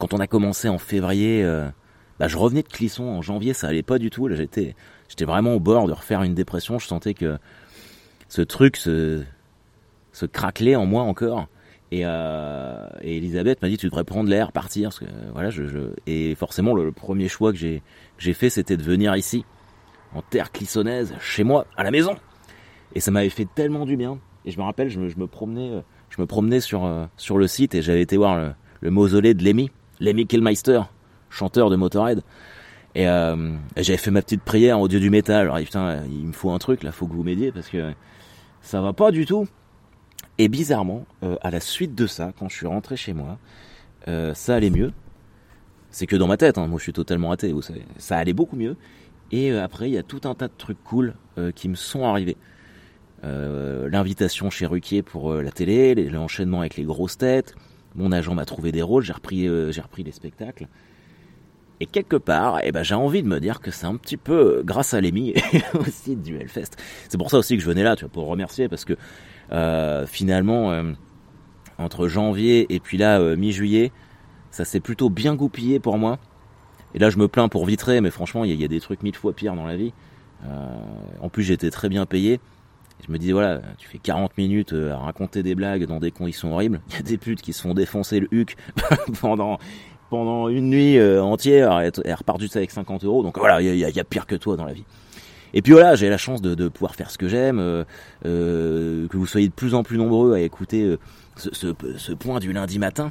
quand 0.00 0.12
on 0.12 0.18
a 0.18 0.26
commencé 0.26 0.68
en 0.68 0.78
février, 0.78 1.44
euh, 1.44 1.68
bah, 2.18 2.26
je 2.26 2.36
revenais 2.36 2.64
de 2.64 2.68
Clisson 2.68 3.04
en 3.04 3.22
janvier, 3.22 3.54
ça 3.54 3.68
allait 3.68 3.84
pas 3.84 4.00
du 4.00 4.10
tout. 4.10 4.26
Là, 4.26 4.34
j'étais 4.34 4.74
vraiment 5.24 5.54
au 5.54 5.60
bord 5.60 5.86
de 5.86 5.92
refaire 5.92 6.24
une 6.24 6.34
dépression. 6.34 6.80
Je 6.80 6.88
sentais 6.88 7.14
que 7.14 7.38
ce 8.26 8.42
truc 8.42 8.76
se 8.76 9.22
se 10.10 10.26
craquelait 10.26 10.74
en 10.74 10.84
moi 10.84 11.04
encore. 11.04 11.46
Et, 11.92 12.00
euh, 12.02 12.88
et 13.02 13.18
Elisabeth 13.18 13.62
m'a 13.62 13.68
dit 13.68 13.76
tu 13.76 13.86
devrais 13.86 14.02
prendre 14.02 14.28
l'air, 14.28 14.50
partir. 14.50 14.88
Parce 14.88 15.04
voilà, 15.32 15.50
et 16.08 16.34
forcément 16.34 16.74
le, 16.74 16.90
premier 16.90 17.28
choix 17.28 17.52
que 17.52 17.58
j'ai 18.18 18.32
fait, 18.32 18.50
c'était 18.50 18.76
de 18.76 18.82
venir 18.82 19.14
ici, 19.14 19.44
en 20.12 20.22
terre 20.22 20.50
clissonnaise, 20.50 21.14
chez 21.20 21.44
moi, 21.44 21.66
à 21.76 21.84
la 21.84 21.92
maison. 21.92 22.16
Et 22.96 23.00
ça 23.00 23.12
m'avait 23.12 23.30
fait 23.30 23.46
tellement 23.54 23.86
du 23.86 23.96
bien. 23.96 24.18
Et 24.44 24.50
je 24.50 24.58
me 24.58 24.64
rappelle, 24.64 24.88
je 24.88 24.98
me, 24.98 25.08
je 25.08 25.18
me 25.20 25.28
promenais, 25.28 25.70
euh, 25.70 25.82
je 26.10 26.20
me 26.20 26.26
promenais 26.26 26.60
sur, 26.60 26.84
euh, 26.84 27.06
sur 27.16 27.38
le 27.38 27.46
site 27.46 27.74
et 27.74 27.82
j'avais 27.82 28.02
été 28.02 28.16
voir 28.16 28.36
le, 28.36 28.52
le 28.80 28.90
mausolée 28.90 29.34
de 29.34 29.44
Lemmy, 29.44 29.70
Lemmy 30.00 30.26
Killmeister, 30.26 30.82
chanteur 31.30 31.70
de 31.70 31.76
Motorhead. 31.76 32.22
Et, 32.94 33.06
euh, 33.08 33.54
j'avais 33.76 33.98
fait 33.98 34.10
ma 34.10 34.22
petite 34.22 34.42
prière 34.42 34.80
au 34.80 34.88
dieu 34.88 35.00
du 35.00 35.10
métal. 35.10 35.42
Alors 35.42 35.58
putain, 35.58 36.02
il 36.10 36.26
me 36.26 36.32
faut 36.32 36.50
un 36.50 36.58
truc 36.58 36.82
là, 36.82 36.92
faut 36.92 37.06
que 37.06 37.14
vous 37.14 37.22
m'aidiez 37.22 37.52
parce 37.52 37.68
que 37.68 37.92
ça 38.60 38.80
va 38.80 38.92
pas 38.92 39.10
du 39.10 39.26
tout. 39.26 39.46
Et 40.38 40.48
bizarrement, 40.48 41.06
euh, 41.22 41.36
à 41.42 41.50
la 41.50 41.60
suite 41.60 41.94
de 41.94 42.06
ça, 42.06 42.32
quand 42.38 42.48
je 42.48 42.56
suis 42.56 42.66
rentré 42.66 42.96
chez 42.96 43.12
moi, 43.12 43.38
euh, 44.08 44.34
ça 44.34 44.54
allait 44.54 44.70
mieux. 44.70 44.92
C'est 45.90 46.06
que 46.06 46.16
dans 46.16 46.26
ma 46.26 46.36
tête, 46.36 46.56
hein, 46.56 46.66
moi 46.66 46.78
je 46.78 46.84
suis 46.84 46.92
totalement 46.92 47.30
athée, 47.30 47.52
vous 47.52 47.62
savez. 47.62 47.84
Ça 47.98 48.16
allait 48.16 48.32
beaucoup 48.32 48.56
mieux. 48.56 48.76
Et 49.32 49.52
après, 49.52 49.88
il 49.88 49.92
y 49.92 49.98
a 49.98 50.02
tout 50.02 50.22
un 50.24 50.34
tas 50.34 50.48
de 50.48 50.52
trucs 50.56 50.82
cool 50.82 51.14
qui 51.54 51.68
me 51.68 51.76
sont 51.76 52.04
arrivés. 52.04 52.36
Euh, 53.22 53.88
l'invitation 53.90 54.48
chez 54.48 54.64
Ruquier 54.64 55.02
pour 55.02 55.32
euh, 55.32 55.42
la 55.42 55.50
télé, 55.50 55.94
l'enchaînement 55.94 56.60
avec 56.60 56.76
les 56.76 56.84
grosses 56.84 57.18
têtes. 57.18 57.54
Mon 57.94 58.12
agent 58.12 58.34
m'a 58.34 58.46
trouvé 58.46 58.72
des 58.72 58.82
rôles, 58.82 59.02
j'ai 59.02 59.12
repris, 59.12 59.46
euh, 59.46 59.72
j'ai 59.72 59.82
repris 59.82 60.02
les 60.02 60.12
spectacles. 60.12 60.68
Et 61.80 61.86
quelque 61.86 62.16
part, 62.16 62.60
eh 62.62 62.72
ben, 62.72 62.82
j'ai 62.82 62.94
envie 62.94 63.22
de 63.22 63.28
me 63.28 63.40
dire 63.40 63.60
que 63.60 63.70
c'est 63.70 63.86
un 63.86 63.96
petit 63.96 64.16
peu 64.16 64.62
grâce 64.64 64.94
à 64.94 65.00
Lémi 65.00 65.30
et 65.52 65.62
aussi 65.78 66.16
du 66.16 66.36
Hellfest. 66.36 66.76
C'est 67.08 67.18
pour 67.18 67.30
ça 67.30 67.38
aussi 67.38 67.56
que 67.56 67.62
je 67.62 67.68
venais 67.68 67.82
là, 67.82 67.96
tu 67.96 68.04
vois, 68.04 68.12
pour 68.12 68.26
remercier, 68.26 68.68
parce 68.68 68.84
que 68.84 68.94
finalement, 70.06 70.94
entre 71.76 72.06
janvier 72.06 72.72
et 72.72 72.78
puis 72.78 72.98
là, 72.98 73.34
mi-juillet, 73.34 73.90
ça 74.52 74.64
s'est 74.64 74.78
plutôt 74.78 75.10
bien 75.10 75.34
goupillé 75.34 75.80
pour 75.80 75.98
moi. 75.98 76.18
Et 76.94 76.98
là, 77.00 77.10
je 77.10 77.18
me 77.18 77.26
plains 77.26 77.48
pour 77.48 77.66
Vitré, 77.66 78.00
mais 78.00 78.10
franchement, 78.10 78.44
il 78.44 78.52
y, 78.52 78.56
y, 78.56 78.64
a 78.64 78.68
des 78.68 78.80
trucs 78.80 79.02
mille 79.02 79.16
fois 79.16 79.32
pires 79.32 79.56
dans 79.56 79.66
la 79.66 79.76
vie. 79.76 79.92
en 81.20 81.28
plus, 81.30 81.42
j'étais 81.42 81.70
très 81.70 81.88
bien 81.88 82.06
payé 82.06 82.40
je 83.06 83.12
me 83.12 83.18
disais, 83.18 83.32
voilà, 83.32 83.60
tu 83.78 83.88
fais 83.88 83.98
40 83.98 84.36
minutes 84.38 84.72
euh, 84.72 84.92
à 84.92 84.98
raconter 84.98 85.42
des 85.42 85.54
blagues 85.54 85.86
dans 85.86 86.00
des 86.00 86.10
conditions 86.10 86.52
horribles. 86.52 86.80
Il 86.90 86.94
y 86.96 86.98
a 86.98 87.02
des 87.02 87.18
putes 87.18 87.42
qui 87.42 87.52
se 87.52 87.62
font 87.62 87.74
défoncer 87.74 88.20
le 88.20 88.28
huc 88.32 88.56
pendant, 89.20 89.58
pendant 90.10 90.48
une 90.48 90.70
nuit 90.70 90.98
euh, 90.98 91.22
entière 91.22 91.80
et, 91.80 91.90
et 92.04 92.14
repartent 92.14 92.40
juste 92.40 92.56
avec 92.56 92.70
50 92.70 93.04
euros. 93.04 93.22
Donc 93.22 93.38
voilà, 93.38 93.60
il 93.60 93.76
y, 93.76 94.00
a, 94.00 94.04
pire 94.04 94.26
que 94.26 94.36
toi 94.36 94.56
dans 94.56 94.64
la 94.64 94.72
vie. 94.72 94.84
Et 95.52 95.62
puis 95.62 95.72
voilà, 95.72 95.96
j'ai 95.96 96.08
la 96.08 96.18
chance 96.18 96.40
de, 96.42 96.68
pouvoir 96.68 96.94
faire 96.94 97.10
ce 97.10 97.18
que 97.18 97.28
j'aime, 97.28 97.58
euh, 97.58 99.08
que 99.08 99.16
vous 99.16 99.26
soyez 99.26 99.48
de 99.48 99.52
plus 99.52 99.74
en 99.74 99.82
plus 99.82 99.98
nombreux 99.98 100.34
à 100.34 100.40
écouter 100.40 100.96
ce, 101.36 102.12
point 102.12 102.38
du 102.38 102.52
lundi 102.52 102.78
matin. 102.78 103.10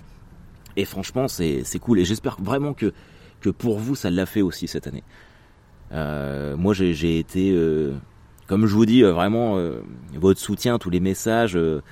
Et 0.77 0.85
franchement, 0.85 1.27
c'est 1.27 1.80
cool. 1.81 2.00
Et 2.00 2.06
j'espère 2.06 2.38
vraiment 2.42 2.74
que, 2.74 2.94
que 3.42 3.50
pour 3.50 3.80
vous, 3.80 3.95
ça 3.95 4.09
l'a 4.09 4.25
fait 4.25 4.42
aussi 4.42 4.69
cette 4.69 4.88
année. 4.88 5.03
moi, 5.92 6.74
j'ai 6.74 7.19
été 7.19 7.53
comme 8.49 8.65
je 8.65 8.73
vous 8.73 8.87
dis, 8.87 9.03
euh, 9.03 9.13
vraiment, 9.13 9.57
euh, 9.57 9.79
votre 10.15 10.39
soutien, 10.39 10.79
tous 10.79 10.89
les 10.89 10.99
messages, 10.99 11.55
euh, 11.55 11.83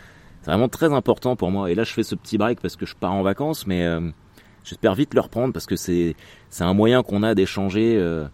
c'est 0.42 0.50
vraiment 0.50 0.68
très 0.68 0.92
important 0.92 1.36
pour 1.36 1.51
moi. 1.51 1.69
Et 1.69 1.75
là, 1.75 1.83
je 1.83 1.94
fais 1.94 2.01
ce 2.01 2.15
petit 2.15 2.39
break 2.39 2.59
parce 2.62 2.75
que 2.75 2.88
je 2.88 2.95
pars 2.95 3.13
en 3.13 3.21
vacances, 3.21 3.68
mais 3.68 3.88
j'espère 4.63 4.95
vite 4.95 5.14
le 5.14 5.21
reprendre 5.21 5.54
parce 5.54 5.66
que 5.66 5.76
c'est 5.76 6.16
c'est 6.49 6.64
un 6.64 6.73
moyen 6.73 7.04
qu'on 7.04 7.21
a 7.21 7.35
d'échanger, 7.35 7.95
que 7.95 8.28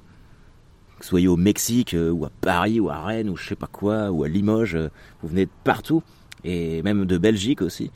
vous 1.00 1.04
soyez 1.04 1.28
au 1.28 1.38
Mexique 1.38 1.96
ou 1.98 2.24
à 2.26 2.30
Paris 2.40 2.80
ou 2.80 2.90
à 2.90 3.04
Rennes 3.04 3.30
ou 3.30 3.36
je 3.36 3.48
sais 3.48 3.56
pas 3.56 3.68
quoi 3.68 4.12
ou 4.12 4.24
à 4.24 4.28
Limoges, 4.28 4.78
vous 5.22 5.28
venez 5.28 5.46
de 5.46 5.52
partout 5.64 6.04
et 6.44 6.84
même 6.84 7.06
de 7.06 7.18
Belgique 7.18 7.64
aussi. 7.64 7.90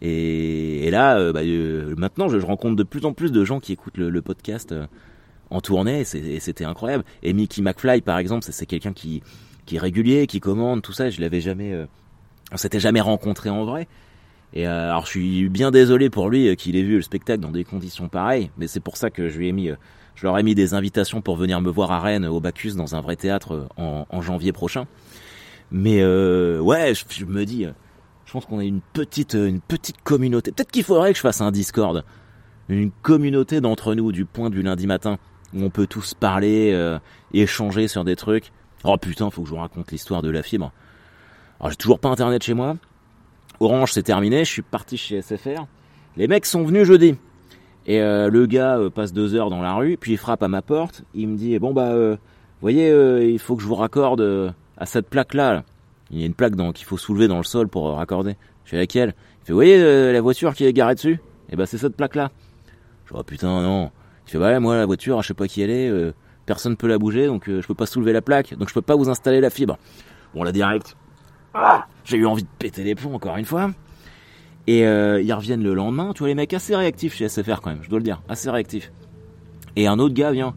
Et, 0.00 0.90
là, 0.90 1.32
bah, 1.32 1.42
maintenant, 1.98 2.28
je, 2.28 2.38
rencontre 2.38 2.76
de 2.76 2.82
plus 2.82 3.04
en 3.04 3.12
plus 3.12 3.30
de 3.30 3.44
gens 3.44 3.60
qui 3.60 3.72
écoutent 3.72 3.98
le, 3.98 4.22
podcast 4.22 4.74
en 5.50 5.60
tournée, 5.60 6.00
et 6.00 6.40
c'était 6.40 6.64
incroyable. 6.64 7.04
Et 7.22 7.34
Mickey 7.34 7.60
McFly, 7.60 8.00
par 8.00 8.16
exemple, 8.16 8.46
c'est 8.48 8.66
quelqu'un 8.66 8.94
qui 8.94 9.22
qui 9.70 9.76
est 9.76 9.78
régulier, 9.78 10.26
qui 10.26 10.40
commande, 10.40 10.82
tout 10.82 10.92
ça. 10.92 11.10
Je 11.10 11.20
l'avais 11.20 11.40
jamais, 11.40 11.72
euh, 11.72 11.86
on 12.50 12.56
s'était 12.56 12.80
jamais 12.80 13.00
rencontré 13.00 13.50
en 13.50 13.64
vrai. 13.64 13.86
Et 14.52 14.66
euh, 14.66 14.90
alors 14.90 15.04
je 15.04 15.10
suis 15.10 15.48
bien 15.48 15.70
désolé 15.70 16.10
pour 16.10 16.28
lui 16.28 16.48
euh, 16.48 16.56
qu'il 16.56 16.74
ait 16.74 16.82
vu 16.82 16.96
le 16.96 17.02
spectacle 17.02 17.38
dans 17.38 17.52
des 17.52 17.62
conditions 17.62 18.08
pareilles, 18.08 18.50
mais 18.58 18.66
c'est 18.66 18.80
pour 18.80 18.96
ça 18.96 19.10
que 19.10 19.28
je 19.28 19.38
lui 19.38 19.46
ai 19.46 19.52
mis, 19.52 19.70
je 20.16 20.26
leur 20.26 20.36
ai 20.36 20.42
mis 20.42 20.56
des 20.56 20.74
invitations 20.74 21.20
pour 21.20 21.36
venir 21.36 21.60
me 21.60 21.70
voir 21.70 21.92
à 21.92 22.00
Rennes 22.00 22.26
au 22.26 22.40
Bacchus 22.40 22.72
dans 22.72 22.96
un 22.96 23.00
vrai 23.00 23.14
théâtre 23.14 23.68
en, 23.76 24.22
janvier 24.22 24.50
prochain. 24.50 24.88
Mais 25.70 26.04
ouais, 26.04 26.92
je, 26.94 27.24
me 27.24 27.44
dis, 27.44 27.64
je 28.26 28.32
pense 28.32 28.46
qu'on 28.46 28.58
a 28.58 28.64
une 28.64 28.80
petite, 28.92 29.34
une 29.34 29.60
petite 29.60 30.02
communauté. 30.02 30.50
Peut-être 30.50 30.72
qu'il 30.72 30.82
faudrait 30.82 31.12
que 31.12 31.16
je 31.16 31.22
fasse 31.22 31.40
un 31.40 31.52
Discord, 31.52 32.02
une 32.68 32.90
communauté 32.90 33.60
d'entre 33.60 33.94
nous 33.94 34.10
du 34.10 34.24
point 34.24 34.50
du 34.50 34.62
lundi 34.62 34.88
matin 34.88 35.18
où 35.54 35.62
on 35.62 35.70
peut 35.70 35.86
tous 35.86 36.14
parler, 36.14 36.76
échanger 37.32 37.86
sur 37.86 38.02
des 38.02 38.16
trucs. 38.16 38.50
Oh 38.84 38.96
putain, 38.96 39.30
faut 39.30 39.42
que 39.42 39.48
je 39.48 39.54
vous 39.54 39.60
raconte 39.60 39.92
l'histoire 39.92 40.22
de 40.22 40.30
la 40.30 40.42
fibre. 40.42 40.72
Alors 41.58 41.70
j'ai 41.70 41.76
toujours 41.76 41.98
pas 41.98 42.08
internet 42.08 42.42
chez 42.42 42.54
moi. 42.54 42.76
Orange 43.60 43.92
c'est 43.92 44.02
terminé, 44.02 44.44
je 44.44 44.50
suis 44.50 44.62
parti 44.62 44.96
chez 44.96 45.20
SFR. 45.20 45.66
Les 46.16 46.26
mecs 46.28 46.46
sont 46.46 46.64
venus 46.64 46.86
jeudi. 46.86 47.14
Et 47.86 48.00
euh, 48.00 48.30
le 48.30 48.46
gars 48.46 48.78
euh, 48.78 48.90
passe 48.90 49.12
deux 49.12 49.34
heures 49.34 49.50
dans 49.50 49.60
la 49.60 49.74
rue, 49.74 49.96
puis 49.98 50.12
il 50.12 50.18
frappe 50.18 50.42
à 50.42 50.48
ma 50.48 50.62
porte. 50.62 51.02
Il 51.14 51.28
me 51.28 51.36
dit 51.36 51.58
bon 51.58 51.74
bah, 51.74 51.92
euh, 51.92 52.16
voyez, 52.62 52.88
il 53.30 53.38
faut 53.38 53.54
que 53.54 53.62
je 53.62 53.66
vous 53.66 53.74
raccorde 53.74 54.54
à 54.78 54.86
cette 54.86 55.08
plaque 55.08 55.34
là. 55.34 55.64
Il 56.10 56.18
y 56.18 56.22
a 56.22 56.26
une 56.26 56.34
plaque 56.34 56.54
qu'il 56.74 56.86
faut 56.86 56.96
soulever 56.96 57.28
dans 57.28 57.36
le 57.36 57.44
sol 57.44 57.68
pour 57.68 57.94
raccorder. 57.94 58.36
Je 58.64 58.70
fais 58.70 58.76
laquelle? 58.78 59.14
Il 59.42 59.46
fait 59.46 59.52
voyez 59.52 60.12
la 60.12 60.20
voiture 60.20 60.54
qui 60.54 60.64
est 60.64 60.72
garée 60.72 60.94
dessus? 60.94 61.20
Et 61.48 61.54
eh 61.54 61.56
ben 61.56 61.66
c'est 61.66 61.78
cette 61.78 61.96
plaque 61.96 62.14
là. 62.14 62.30
Je 63.06 63.12
dis 63.12 63.20
oh 63.20 63.22
putain 63.22 63.62
non. 63.62 63.90
Il 64.26 64.30
fait 64.30 64.38
ouais 64.38 64.58
moi 64.58 64.76
la 64.76 64.86
voiture, 64.86 65.20
je 65.20 65.28
sais 65.28 65.34
pas 65.34 65.48
qui 65.48 65.60
elle 65.60 65.70
est 65.70 66.12
personne 66.50 66.76
peut 66.76 66.88
la 66.88 66.98
bouger, 66.98 67.28
donc 67.28 67.48
euh, 67.48 67.62
je 67.62 67.66
peux 67.68 67.76
pas 67.76 67.86
soulever 67.86 68.12
la 68.12 68.22
plaque, 68.22 68.58
donc 68.58 68.68
je 68.68 68.74
peux 68.74 68.82
pas 68.82 68.96
vous 68.96 69.08
installer 69.08 69.40
la 69.40 69.50
fibre. 69.50 69.78
Bon, 70.34 70.42
la 70.42 70.50
direct, 70.50 70.96
ah, 71.54 71.86
j'ai 72.04 72.16
eu 72.16 72.26
envie 72.26 72.42
de 72.42 72.48
péter 72.58 72.82
les 72.82 72.96
plombs 72.96 73.14
encore 73.14 73.36
une 73.36 73.44
fois. 73.44 73.70
Et 74.66 74.84
euh, 74.84 75.22
ils 75.22 75.32
reviennent 75.32 75.62
le 75.62 75.74
lendemain. 75.74 76.10
Tu 76.12 76.18
vois, 76.18 76.28
les 76.28 76.34
mecs 76.34 76.52
assez 76.52 76.74
réactifs 76.74 77.14
chez 77.14 77.28
SFR 77.28 77.60
quand 77.60 77.70
même, 77.70 77.84
je 77.84 77.88
dois 77.88 78.00
le 78.00 78.04
dire, 78.04 78.20
assez 78.28 78.50
réactifs. 78.50 78.90
Et 79.76 79.86
un 79.86 80.00
autre 80.00 80.12
gars 80.12 80.32
vient. 80.32 80.54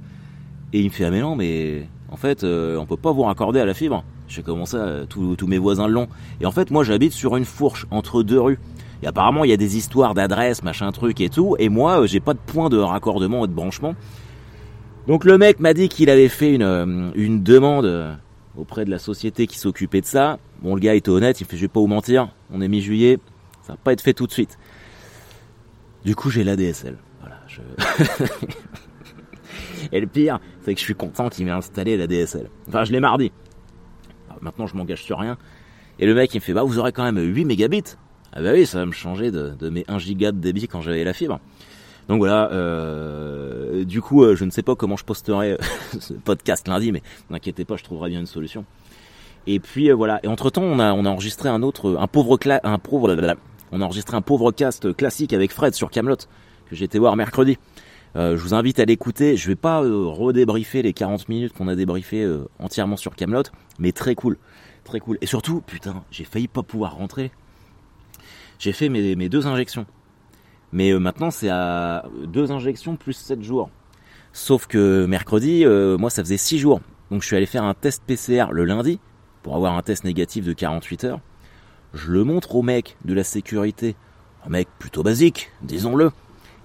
Et 0.73 0.79
il 0.79 0.85
me 0.85 0.89
fait, 0.89 1.05
ah 1.05 1.11
mais 1.11 1.21
non, 1.21 1.35
mais 1.35 1.87
en 2.09 2.17
fait, 2.17 2.43
euh, 2.43 2.75
on 2.77 2.87
peut 2.87 2.97
pas 2.97 3.11
vous 3.11 3.21
raccorder 3.21 3.59
à 3.59 3.65
la 3.65 3.75
fibre. 3.75 4.03
Je 4.27 4.37
fais 4.37 4.41
comment 4.41 4.65
ça, 4.65 5.05
tous 5.07 5.47
mes 5.47 5.59
voisins 5.59 5.87
l'ont. 5.87 6.07
Et 6.41 6.47
en 6.47 6.51
fait, 6.51 6.71
moi, 6.71 6.83
j'habite 6.83 7.13
sur 7.13 7.37
une 7.37 7.45
fourche 7.45 7.85
entre 7.91 8.23
deux 8.23 8.41
rues. 8.41 8.57
Et 9.03 9.05
apparemment, 9.05 9.43
il 9.43 9.51
y 9.51 9.53
a 9.53 9.57
des 9.57 9.77
histoires 9.77 10.15
d'adresses, 10.15 10.63
machin 10.63 10.91
truc 10.91 11.21
et 11.21 11.29
tout. 11.29 11.55
Et 11.59 11.69
moi, 11.69 12.01
euh, 12.01 12.07
j'ai 12.07 12.19
pas 12.19 12.33
de 12.33 12.39
point 12.39 12.69
de 12.69 12.79
raccordement 12.79 13.45
et 13.45 13.47
de 13.47 13.53
branchement. 13.53 13.93
Donc 15.07 15.25
le 15.25 15.37
mec 15.37 15.59
m'a 15.59 15.73
dit 15.73 15.89
qu'il 15.89 16.09
avait 16.09 16.29
fait 16.29 16.53
une, 16.53 17.11
une 17.15 17.43
demande 17.43 18.17
auprès 18.57 18.85
de 18.85 18.89
la 18.89 18.99
société 18.99 19.47
qui 19.47 19.57
s'occupait 19.57 20.01
de 20.01 20.05
ça. 20.05 20.39
Bon, 20.61 20.75
le 20.75 20.79
gars 20.79 20.95
était 20.95 21.09
honnête, 21.09 21.41
il 21.41 21.47
fait, 21.47 21.57
je 21.57 21.63
vais 21.63 21.67
pas 21.67 21.79
vous 21.79 21.87
mentir, 21.87 22.29
on 22.51 22.61
est 22.61 22.67
mi-juillet, 22.67 23.19
ça 23.63 23.73
va 23.73 23.79
pas 23.83 23.93
être 23.93 24.01
fait 24.01 24.13
tout 24.13 24.27
de 24.27 24.31
suite. 24.31 24.57
Du 26.05 26.15
coup, 26.15 26.29
j'ai. 26.29 26.43
Voilà, 26.43 27.39
je... 27.47 27.61
Et 29.91 29.99
le 29.99 30.07
pire, 30.07 30.39
c'est 30.63 30.73
que 30.73 30.79
je 30.79 30.85
suis 30.85 30.95
content 30.95 31.29
qu'il 31.29 31.45
m'ait 31.45 31.51
installé 31.51 31.97
la 31.97 32.07
DSL. 32.07 32.49
Enfin, 32.67 32.83
je 32.83 32.91
l'ai 32.91 32.99
mardi. 32.99 33.31
maintenant, 34.41 34.67
je 34.67 34.75
m'engage 34.75 35.03
sur 35.03 35.19
rien. 35.19 35.37
Et 35.99 36.05
le 36.05 36.13
mec, 36.13 36.33
il 36.33 36.37
me 36.37 36.41
fait, 36.41 36.53
bah, 36.53 36.63
vous 36.63 36.79
aurez 36.79 36.91
quand 36.91 37.03
même 37.03 37.19
8 37.19 37.45
mégabits. 37.45 37.95
Ah 38.33 38.41
bah 38.41 38.51
oui, 38.53 38.65
ça 38.65 38.79
va 38.79 38.85
me 38.85 38.91
changer 38.91 39.31
de, 39.31 39.69
mes 39.69 39.85
1 39.87 39.99
giga 39.99 40.31
de 40.31 40.39
débit 40.39 40.67
quand 40.67 40.81
j'avais 40.81 41.03
la 41.03 41.13
fibre. 41.13 41.39
Donc 42.09 42.19
voilà, 42.19 42.51
euh, 42.51 43.85
du 43.85 44.01
coup, 44.01 44.23
euh, 44.23 44.35
je 44.35 44.45
ne 44.45 44.49
sais 44.49 44.61
pas 44.61 44.75
comment 44.75 44.97
je 44.97 45.05
posterai 45.05 45.57
ce 45.99 46.13
podcast 46.13 46.67
lundi, 46.67 46.91
mais 46.91 47.01
n'inquiétez 47.29 47.65
pas, 47.65 47.77
je 47.77 47.83
trouverai 47.83 48.09
bien 48.09 48.19
une 48.19 48.25
solution. 48.25 48.65
Et 49.47 49.59
puis 49.59 49.89
euh, 49.89 49.95
voilà. 49.95 50.19
Et 50.23 50.27
entre 50.27 50.49
temps, 50.49 50.63
on 50.63 50.79
a 50.79 50.91
enregistré 50.91 51.49
un 51.49 51.61
autre, 51.61 51.97
un 51.99 52.07
pauvre 52.07 52.37
un 52.63 52.77
pauvre, 52.77 53.35
on 53.71 53.81
a 53.81 53.85
enregistré 53.85 54.15
un 54.17 54.21
pauvre 54.21 54.51
cast 54.51 54.95
classique 54.95 55.33
avec 55.33 55.51
Fred 55.51 55.73
sur 55.73 55.89
Camelot 55.89 56.17
que 56.69 56.75
j'ai 56.75 56.85
été 56.85 56.99
voir 56.99 57.15
mercredi. 57.15 57.57
Euh, 58.15 58.37
je 58.37 58.41
vous 58.41 58.53
invite 58.53 58.79
à 58.79 58.85
l'écouter. 58.85 59.37
Je 59.37 59.47
vais 59.47 59.55
pas 59.55 59.83
euh, 59.83 60.05
redébriefer 60.05 60.81
les 60.81 60.93
40 60.93 61.29
minutes 61.29 61.53
qu'on 61.53 61.67
a 61.67 61.75
débriefé 61.75 62.23
euh, 62.23 62.47
entièrement 62.59 62.97
sur 62.97 63.15
Camelot, 63.15 63.43
mais 63.79 63.91
très 63.91 64.15
cool, 64.15 64.37
très 64.83 64.99
cool. 64.99 65.17
Et 65.21 65.25
surtout, 65.25 65.61
putain, 65.61 66.03
j'ai 66.11 66.23
failli 66.23 66.47
pas 66.47 66.63
pouvoir 66.63 66.95
rentrer. 66.95 67.31
J'ai 68.59 68.71
fait 68.71 68.87
mes, 68.87 69.29
deux 69.29 69.47
injections, 69.47 69.85
mais 70.73 70.91
maintenant 70.99 71.31
c'est 71.31 71.49
à 71.49 72.03
deux 72.25 72.51
injections 72.51 72.97
plus 72.97 73.13
7 73.13 73.41
jours. 73.41 73.69
Sauf 74.33 74.67
que 74.67 75.05
mercredi, 75.05 75.65
moi 75.97 76.09
ça 76.09 76.23
faisait 76.23 76.37
6 76.37 76.59
jours, 76.59 76.81
donc 77.11 77.21
je 77.21 77.27
suis 77.27 77.37
allé 77.37 77.45
faire 77.45 77.63
un 77.63 77.73
test 77.73 78.03
PCR 78.05 78.47
le 78.51 78.65
lundi 78.65 78.99
pour 79.43 79.55
avoir 79.55 79.77
un 79.77 79.81
test 79.81 80.03
négatif 80.03 80.43
de 80.43 80.53
48 80.53 81.03
heures. 81.05 81.19
Je 81.93 82.11
le 82.11 82.23
montre 82.23 82.55
au 82.55 82.63
mec 82.63 82.97
de 83.05 83.13
la 83.13 83.23
sécurité, 83.23 83.95
un 84.45 84.49
mec 84.49 84.67
plutôt 84.79 85.03
basique, 85.03 85.51
disons-le. 85.61 86.11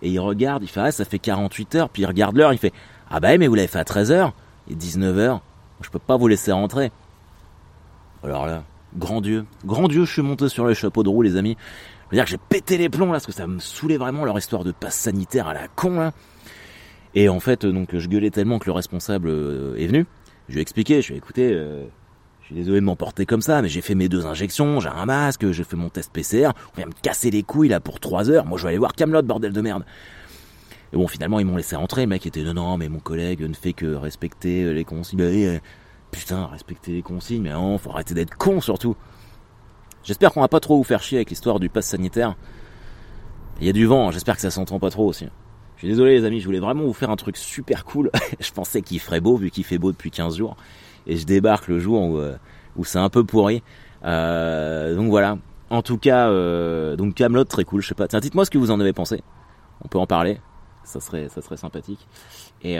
Et 0.00 0.08
il 0.08 0.18
regarde, 0.20 0.62
il 0.62 0.68
fait 0.68 0.80
ah 0.80 0.90
ça 0.90 1.04
fait 1.04 1.18
48 1.18 1.74
heures, 1.74 1.88
puis 1.90 2.02
il 2.02 2.06
regarde 2.06 2.36
l'heure, 2.36 2.52
il 2.52 2.58
fait 2.58 2.72
ah 3.10 3.20
bah 3.20 3.36
mais 3.36 3.46
vous 3.46 3.54
l'avez 3.54 3.68
fait 3.68 3.78
à 3.78 3.84
13 3.84 4.10
heures 4.10 4.32
et 4.70 4.74
19 4.74 5.18
heures, 5.18 5.42
je 5.82 5.90
peux 5.90 5.98
pas 5.98 6.16
vous 6.16 6.28
laisser 6.28 6.52
rentrer. 6.52 6.90
Alors 8.24 8.46
là, 8.46 8.64
grand 8.96 9.20
Dieu, 9.20 9.44
grand 9.64 9.88
Dieu, 9.88 10.04
je 10.04 10.12
suis 10.12 10.22
monté 10.22 10.48
sur 10.48 10.64
le 10.64 10.72
chapeau 10.72 11.02
de 11.02 11.08
roue 11.08 11.22
les 11.22 11.36
amis. 11.36 11.56
Je 12.10 12.16
veux 12.16 12.16
dire 12.16 12.24
que 12.24 12.30
j'ai 12.30 12.38
pété 12.38 12.78
les 12.78 12.88
plombs 12.88 13.06
là 13.06 13.12
parce 13.12 13.26
que 13.26 13.32
ça 13.32 13.46
me 13.46 13.58
saoulait 13.58 13.98
vraiment 13.98 14.24
leur 14.24 14.38
histoire 14.38 14.64
de 14.64 14.72
passe 14.72 14.96
sanitaire 14.96 15.46
à 15.46 15.54
la 15.54 15.68
con 15.68 15.98
là. 15.98 16.12
Et 17.14 17.28
en 17.28 17.40
fait 17.40 17.66
donc 17.66 17.96
je 17.96 18.08
gueulais 18.08 18.30
tellement 18.30 18.58
que 18.58 18.66
le 18.66 18.72
responsable 18.72 19.28
euh, 19.28 19.76
est 19.76 19.86
venu. 19.86 20.06
Je 20.48 20.54
lui 20.54 20.60
ai 20.60 20.62
expliqué, 20.62 21.02
je 21.02 21.08
lui 21.08 21.14
ai 21.14 21.18
écouté, 21.18 21.50
euh, 21.52 21.84
je 22.40 22.46
suis 22.46 22.54
désolé 22.54 22.80
de 22.80 22.84
m'emporter 22.86 23.26
comme 23.26 23.42
ça, 23.42 23.60
mais 23.60 23.68
j'ai 23.68 23.82
fait 23.82 23.94
mes 23.94 24.08
deux 24.08 24.24
injections, 24.24 24.80
j'ai 24.80 24.88
un 24.88 25.04
masque, 25.04 25.50
j'ai 25.50 25.64
fait 25.64 25.76
mon 25.76 25.90
test 25.90 26.10
PCR, 26.10 26.52
on 26.72 26.76
vient 26.78 26.86
me 26.86 26.92
casser 27.02 27.30
les 27.30 27.42
couilles 27.42 27.68
là 27.68 27.80
pour 27.80 28.00
trois 28.00 28.30
heures, 28.30 28.46
moi 28.46 28.56
je 28.56 28.62
vais 28.62 28.70
aller 28.70 28.78
voir 28.78 28.94
Camelot, 28.94 29.22
bordel 29.22 29.52
de 29.52 29.60
merde. 29.60 29.84
Et 30.92 30.96
bon, 30.96 31.06
finalement, 31.06 31.38
ils 31.38 31.44
m'ont 31.44 31.56
laissé 31.56 31.76
rentrer, 31.76 32.02
le 32.02 32.08
mec 32.08 32.26
était 32.26 32.42
non, 32.42 32.54
non, 32.54 32.78
mais 32.78 32.88
mon 32.88 33.00
collègue 33.00 33.42
ne 33.42 33.52
fait 33.52 33.74
que 33.74 33.94
respecter 33.94 34.64
euh, 34.64 34.72
les 34.72 34.84
consignes. 34.84 35.20
Euh, 35.20 35.58
putain, 36.10 36.46
respecter 36.46 36.92
les 36.92 37.02
consignes, 37.02 37.42
mais 37.42 37.52
non, 37.52 37.76
faut 37.76 37.90
arrêter 37.90 38.14
d'être 38.14 38.36
con 38.36 38.60
surtout. 38.60 38.96
J'espère 40.08 40.32
qu'on 40.32 40.40
va 40.40 40.48
pas 40.48 40.58
trop 40.58 40.78
vous 40.78 40.84
faire 40.84 41.02
chier 41.02 41.18
avec 41.18 41.28
l'histoire 41.28 41.60
du 41.60 41.68
pass 41.68 41.88
sanitaire. 41.88 42.34
Il 43.60 43.66
y 43.66 43.68
a 43.68 43.74
du 43.74 43.84
vent, 43.84 44.10
j'espère 44.10 44.36
que 44.36 44.40
ça 44.40 44.50
s'entend 44.50 44.78
pas 44.78 44.88
trop 44.88 45.06
aussi. 45.06 45.26
Je 45.76 45.80
suis 45.80 45.88
désolé 45.88 46.14
les 46.14 46.24
amis, 46.24 46.40
je 46.40 46.46
voulais 46.46 46.60
vraiment 46.60 46.84
vous 46.84 46.94
faire 46.94 47.10
un 47.10 47.16
truc 47.16 47.36
super 47.36 47.84
cool. 47.84 48.10
je 48.40 48.50
pensais 48.50 48.80
qu'il 48.80 49.00
ferait 49.00 49.20
beau 49.20 49.36
vu 49.36 49.50
qu'il 49.50 49.64
fait 49.64 49.76
beau 49.76 49.92
depuis 49.92 50.10
15 50.10 50.38
jours 50.38 50.56
et 51.06 51.16
je 51.16 51.26
débarque 51.26 51.68
le 51.68 51.78
jour 51.78 52.00
où, 52.00 52.16
euh, 52.16 52.38
où 52.76 52.86
c'est 52.86 52.98
un 52.98 53.10
peu 53.10 53.22
pourri. 53.22 53.62
Euh, 54.02 54.96
donc 54.96 55.10
voilà. 55.10 55.36
En 55.68 55.82
tout 55.82 55.98
cas, 55.98 56.30
euh, 56.30 56.96
donc 56.96 57.14
Camelot 57.14 57.44
très 57.44 57.64
cool. 57.64 57.82
Je 57.82 57.88
sais 57.88 57.94
pas. 57.94 58.08
Tiens, 58.08 58.20
dites-moi 58.20 58.46
ce 58.46 58.50
que 58.50 58.56
vous 58.56 58.70
en 58.70 58.80
avez 58.80 58.94
pensé. 58.94 59.22
On 59.84 59.88
peut 59.88 59.98
en 59.98 60.06
parler. 60.06 60.40
Ça 60.84 61.00
serait, 61.00 61.28
ça 61.28 61.42
serait 61.42 61.58
sympathique. 61.58 62.08
Et, 62.62 62.78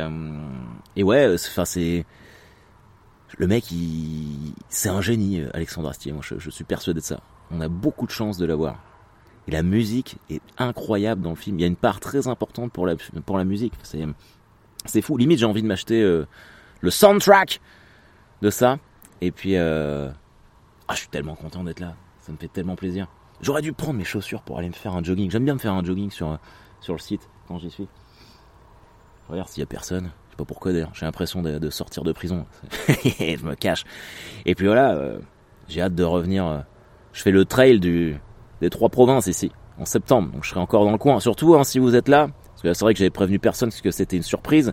et 0.97 1.03
ouais, 1.03 1.35
enfin 1.35 1.67
c'est 1.67 2.07
le 3.37 3.47
mec, 3.47 3.71
il, 3.71 4.55
c'est 4.69 4.89
un 4.89 5.01
génie, 5.01 5.43
Alexandre 5.53 5.89
Astier. 5.89 6.13
Moi, 6.13 6.23
je, 6.23 6.51
suis 6.51 6.65
persuadé 6.65 7.01
de 7.01 7.05
ça. 7.05 7.21
On 7.51 7.61
a 7.61 7.69
beaucoup 7.69 8.07
de 8.07 8.11
chance 8.11 8.39
de 8.39 8.47
l'avoir. 8.47 8.79
Et 9.47 9.51
la 9.51 9.63
musique 9.63 10.17
est 10.31 10.43
incroyable 10.57 11.23
dans 11.23 11.31
le 11.31 11.37
film. 11.37 11.59
Il 11.59 11.63
y 11.63 11.65
a 11.65 11.69
une 11.69 11.77
part 11.77 12.01
très 12.01 12.29
importante 12.29 12.73
pour 12.73 12.87
la, 12.87 13.45
musique. 13.45 13.73
C'est, 13.83 15.03
fou. 15.03 15.17
Limite, 15.17 15.39
j'ai 15.39 15.47
envie 15.47 15.63
de 15.63 15.67
m'acheter 15.67 16.03
le 16.81 16.91
soundtrack 16.91 17.61
de 18.43 18.51
ça. 18.51 18.79
Et 19.21 19.31
puis, 19.31 19.57
euh... 19.57 20.11
ah, 20.87 20.95
je 20.95 21.01
suis 21.01 21.09
tellement 21.09 21.35
content 21.35 21.65
d'être 21.65 21.81
là. 21.81 21.95
Ça 22.21 22.33
me 22.33 22.37
fait 22.37 22.49
tellement 22.49 22.77
plaisir. 22.77 23.09
J'aurais 23.41 23.63
dû 23.63 23.73
prendre 23.73 23.95
mes 23.95 24.05
chaussures 24.05 24.43
pour 24.43 24.59
aller 24.59 24.69
me 24.69 24.75
faire 24.75 24.95
un 24.95 25.03
jogging. 25.03 25.31
J'aime 25.31 25.45
bien 25.45 25.55
me 25.55 25.59
faire 25.59 25.73
un 25.73 25.85
jogging 25.85 26.11
sur, 26.11 26.39
sur 26.81 26.95
le 26.95 26.99
site 26.99 27.29
quand 27.47 27.59
j'y 27.59 27.71
suis. 27.71 27.89
regarde 29.29 29.49
s'il 29.49 29.61
y 29.61 29.63
a 29.63 29.67
personne. 29.67 30.11
Pas 30.39 30.45
pourquoi 30.45 30.73
d'ailleurs. 30.73 30.93
J'ai 30.95 31.05
l'impression 31.05 31.43
de, 31.43 31.69
sortir 31.69 32.05
de 32.05 32.13
prison. 32.13 32.47
je 32.89 33.45
me 33.45 33.55
cache. 33.57 33.85
Et 34.47 34.55
puis 34.55 34.67
voilà, 34.67 34.95
euh, 34.95 35.19
j'ai 35.69 35.83
hâte 35.83 35.97
de 35.97 36.05
revenir. 36.05 36.47
Euh, 36.47 36.59
je 37.13 37.23
fais 37.23 37.33
le 37.33 37.45
trail 37.45 37.81
des 37.81 38.71
trois 38.71 38.89
provinces 38.89 39.27
ici 39.27 39.51
en 39.81 39.85
septembre. 39.85 40.31
Donc 40.33 40.45
je 40.45 40.51
serai 40.51 40.61
encore 40.61 40.85
dans 40.85 40.93
le 40.93 40.99
coin. 40.99 41.19
Surtout 41.19 41.57
hein, 41.57 41.65
si 41.65 41.81
vous 41.81 41.97
êtes 41.97 42.07
là. 42.07 42.29
Parce 42.51 42.63
que 42.63 42.73
c'est 42.73 42.85
vrai 42.85 42.95
que 42.95 42.99
j'avais 42.99 43.11
prévenu 43.11 43.41
personne 43.41 43.71
parce 43.71 43.81
que 43.81 43.91
c'était 43.91 44.17
une 44.17 44.23
surprise. 44.23 44.71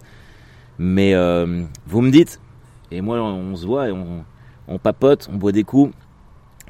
Mais 0.78 1.16
euh, 1.16 1.64
vous 1.88 2.02
me 2.02 2.12
dites, 2.12 2.40
et 2.92 3.02
moi, 3.02 3.20
on 3.20 3.56
se 3.56 3.66
voit 3.66 3.90
et 3.90 3.94
on, 4.68 4.78
papote, 4.78 5.28
on 5.34 5.38
boit 5.38 5.52
des 5.52 5.64
coups. 5.64 5.96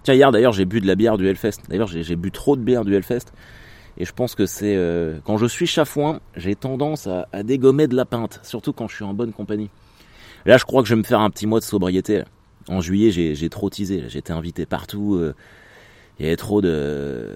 Tiens, 0.04 0.14
hier 0.14 0.32
d'ailleurs, 0.32 0.54
j'ai 0.54 0.66
bu 0.66 0.80
de 0.80 0.88
la 0.88 0.96
bière 0.96 1.18
du 1.18 1.28
Hellfest. 1.28 1.68
D'ailleurs, 1.68 1.88
j'ai 1.88 2.16
bu 2.16 2.32
trop 2.32 2.56
de 2.56 2.62
bière 2.62 2.86
du 2.86 2.96
Hellfest. 2.96 3.34
Et 3.98 4.06
je 4.06 4.14
pense 4.14 4.36
que 4.36 4.46
c'est 4.46 4.76
euh, 4.76 5.20
quand 5.24 5.38
je 5.38 5.46
suis 5.46 5.68
chafouin, 5.68 6.20
j'ai 6.36 6.56
tendance 6.56 7.08
à, 7.08 7.44
dégommer 7.44 7.88
de 7.88 7.96
la 7.96 8.06
pinte, 8.06 8.40
surtout 8.44 8.74
quand 8.74 8.88
je 8.88 8.96
suis 8.96 9.06
en 9.06 9.14
bonne 9.14 9.32
compagnie. 9.32 9.70
Là, 10.46 10.58
je 10.58 10.66
crois 10.66 10.82
que 10.82 10.88
je 10.88 10.94
vais 10.94 11.00
me 11.00 11.06
faire 11.06 11.22
un 11.22 11.30
petit 11.30 11.48
mois 11.48 11.60
de 11.60 11.66
sobriété. 11.66 12.24
En 12.68 12.82
juillet, 12.82 13.12
j'ai 13.12 13.50
trop 13.50 13.70
teasé. 13.70 14.04
J'étais 14.08 14.34
invité 14.34 14.66
partout. 14.66 15.16
Euh, 15.16 15.34
il 16.20 16.26
y 16.26 16.28
avait 16.28 16.36
trop 16.36 16.62
de. 16.62 17.36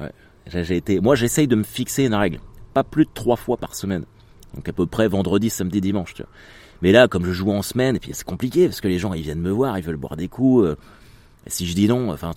Ouais. 0.00 0.12
J'ai 0.46 0.76
été. 0.76 1.00
Moi, 1.00 1.16
j'essaye 1.16 1.48
de 1.48 1.56
me 1.56 1.64
fixer 1.64 2.04
une 2.04 2.14
règle. 2.14 2.40
Pas 2.72 2.84
plus 2.84 3.04
de 3.04 3.10
trois 3.12 3.36
fois 3.36 3.56
par 3.56 3.74
semaine. 3.74 4.04
Donc 4.54 4.68
à 4.68 4.72
peu 4.72 4.86
près 4.86 5.08
vendredi, 5.08 5.50
samedi, 5.50 5.80
dimanche. 5.80 6.14
Mais 6.82 6.92
là, 6.92 7.08
comme 7.08 7.24
je 7.24 7.32
joue 7.32 7.50
en 7.50 7.62
semaine, 7.62 7.96
et 7.96 8.00
puis 8.00 8.10
c'est 8.12 8.26
compliqué 8.26 8.66
parce 8.66 8.80
que 8.80 8.88
les 8.88 8.98
gens 8.98 9.12
ils 9.12 9.22
viennent 9.22 9.40
me 9.40 9.50
voir, 9.50 9.78
ils 9.78 9.84
veulent 9.84 9.96
boire 9.96 10.16
des 10.16 10.28
coups. 10.28 10.66
Euh, 10.66 10.76
si 11.46 11.66
je 11.66 11.74
dis 11.74 11.88
non, 11.88 12.10
enfin, 12.12 12.32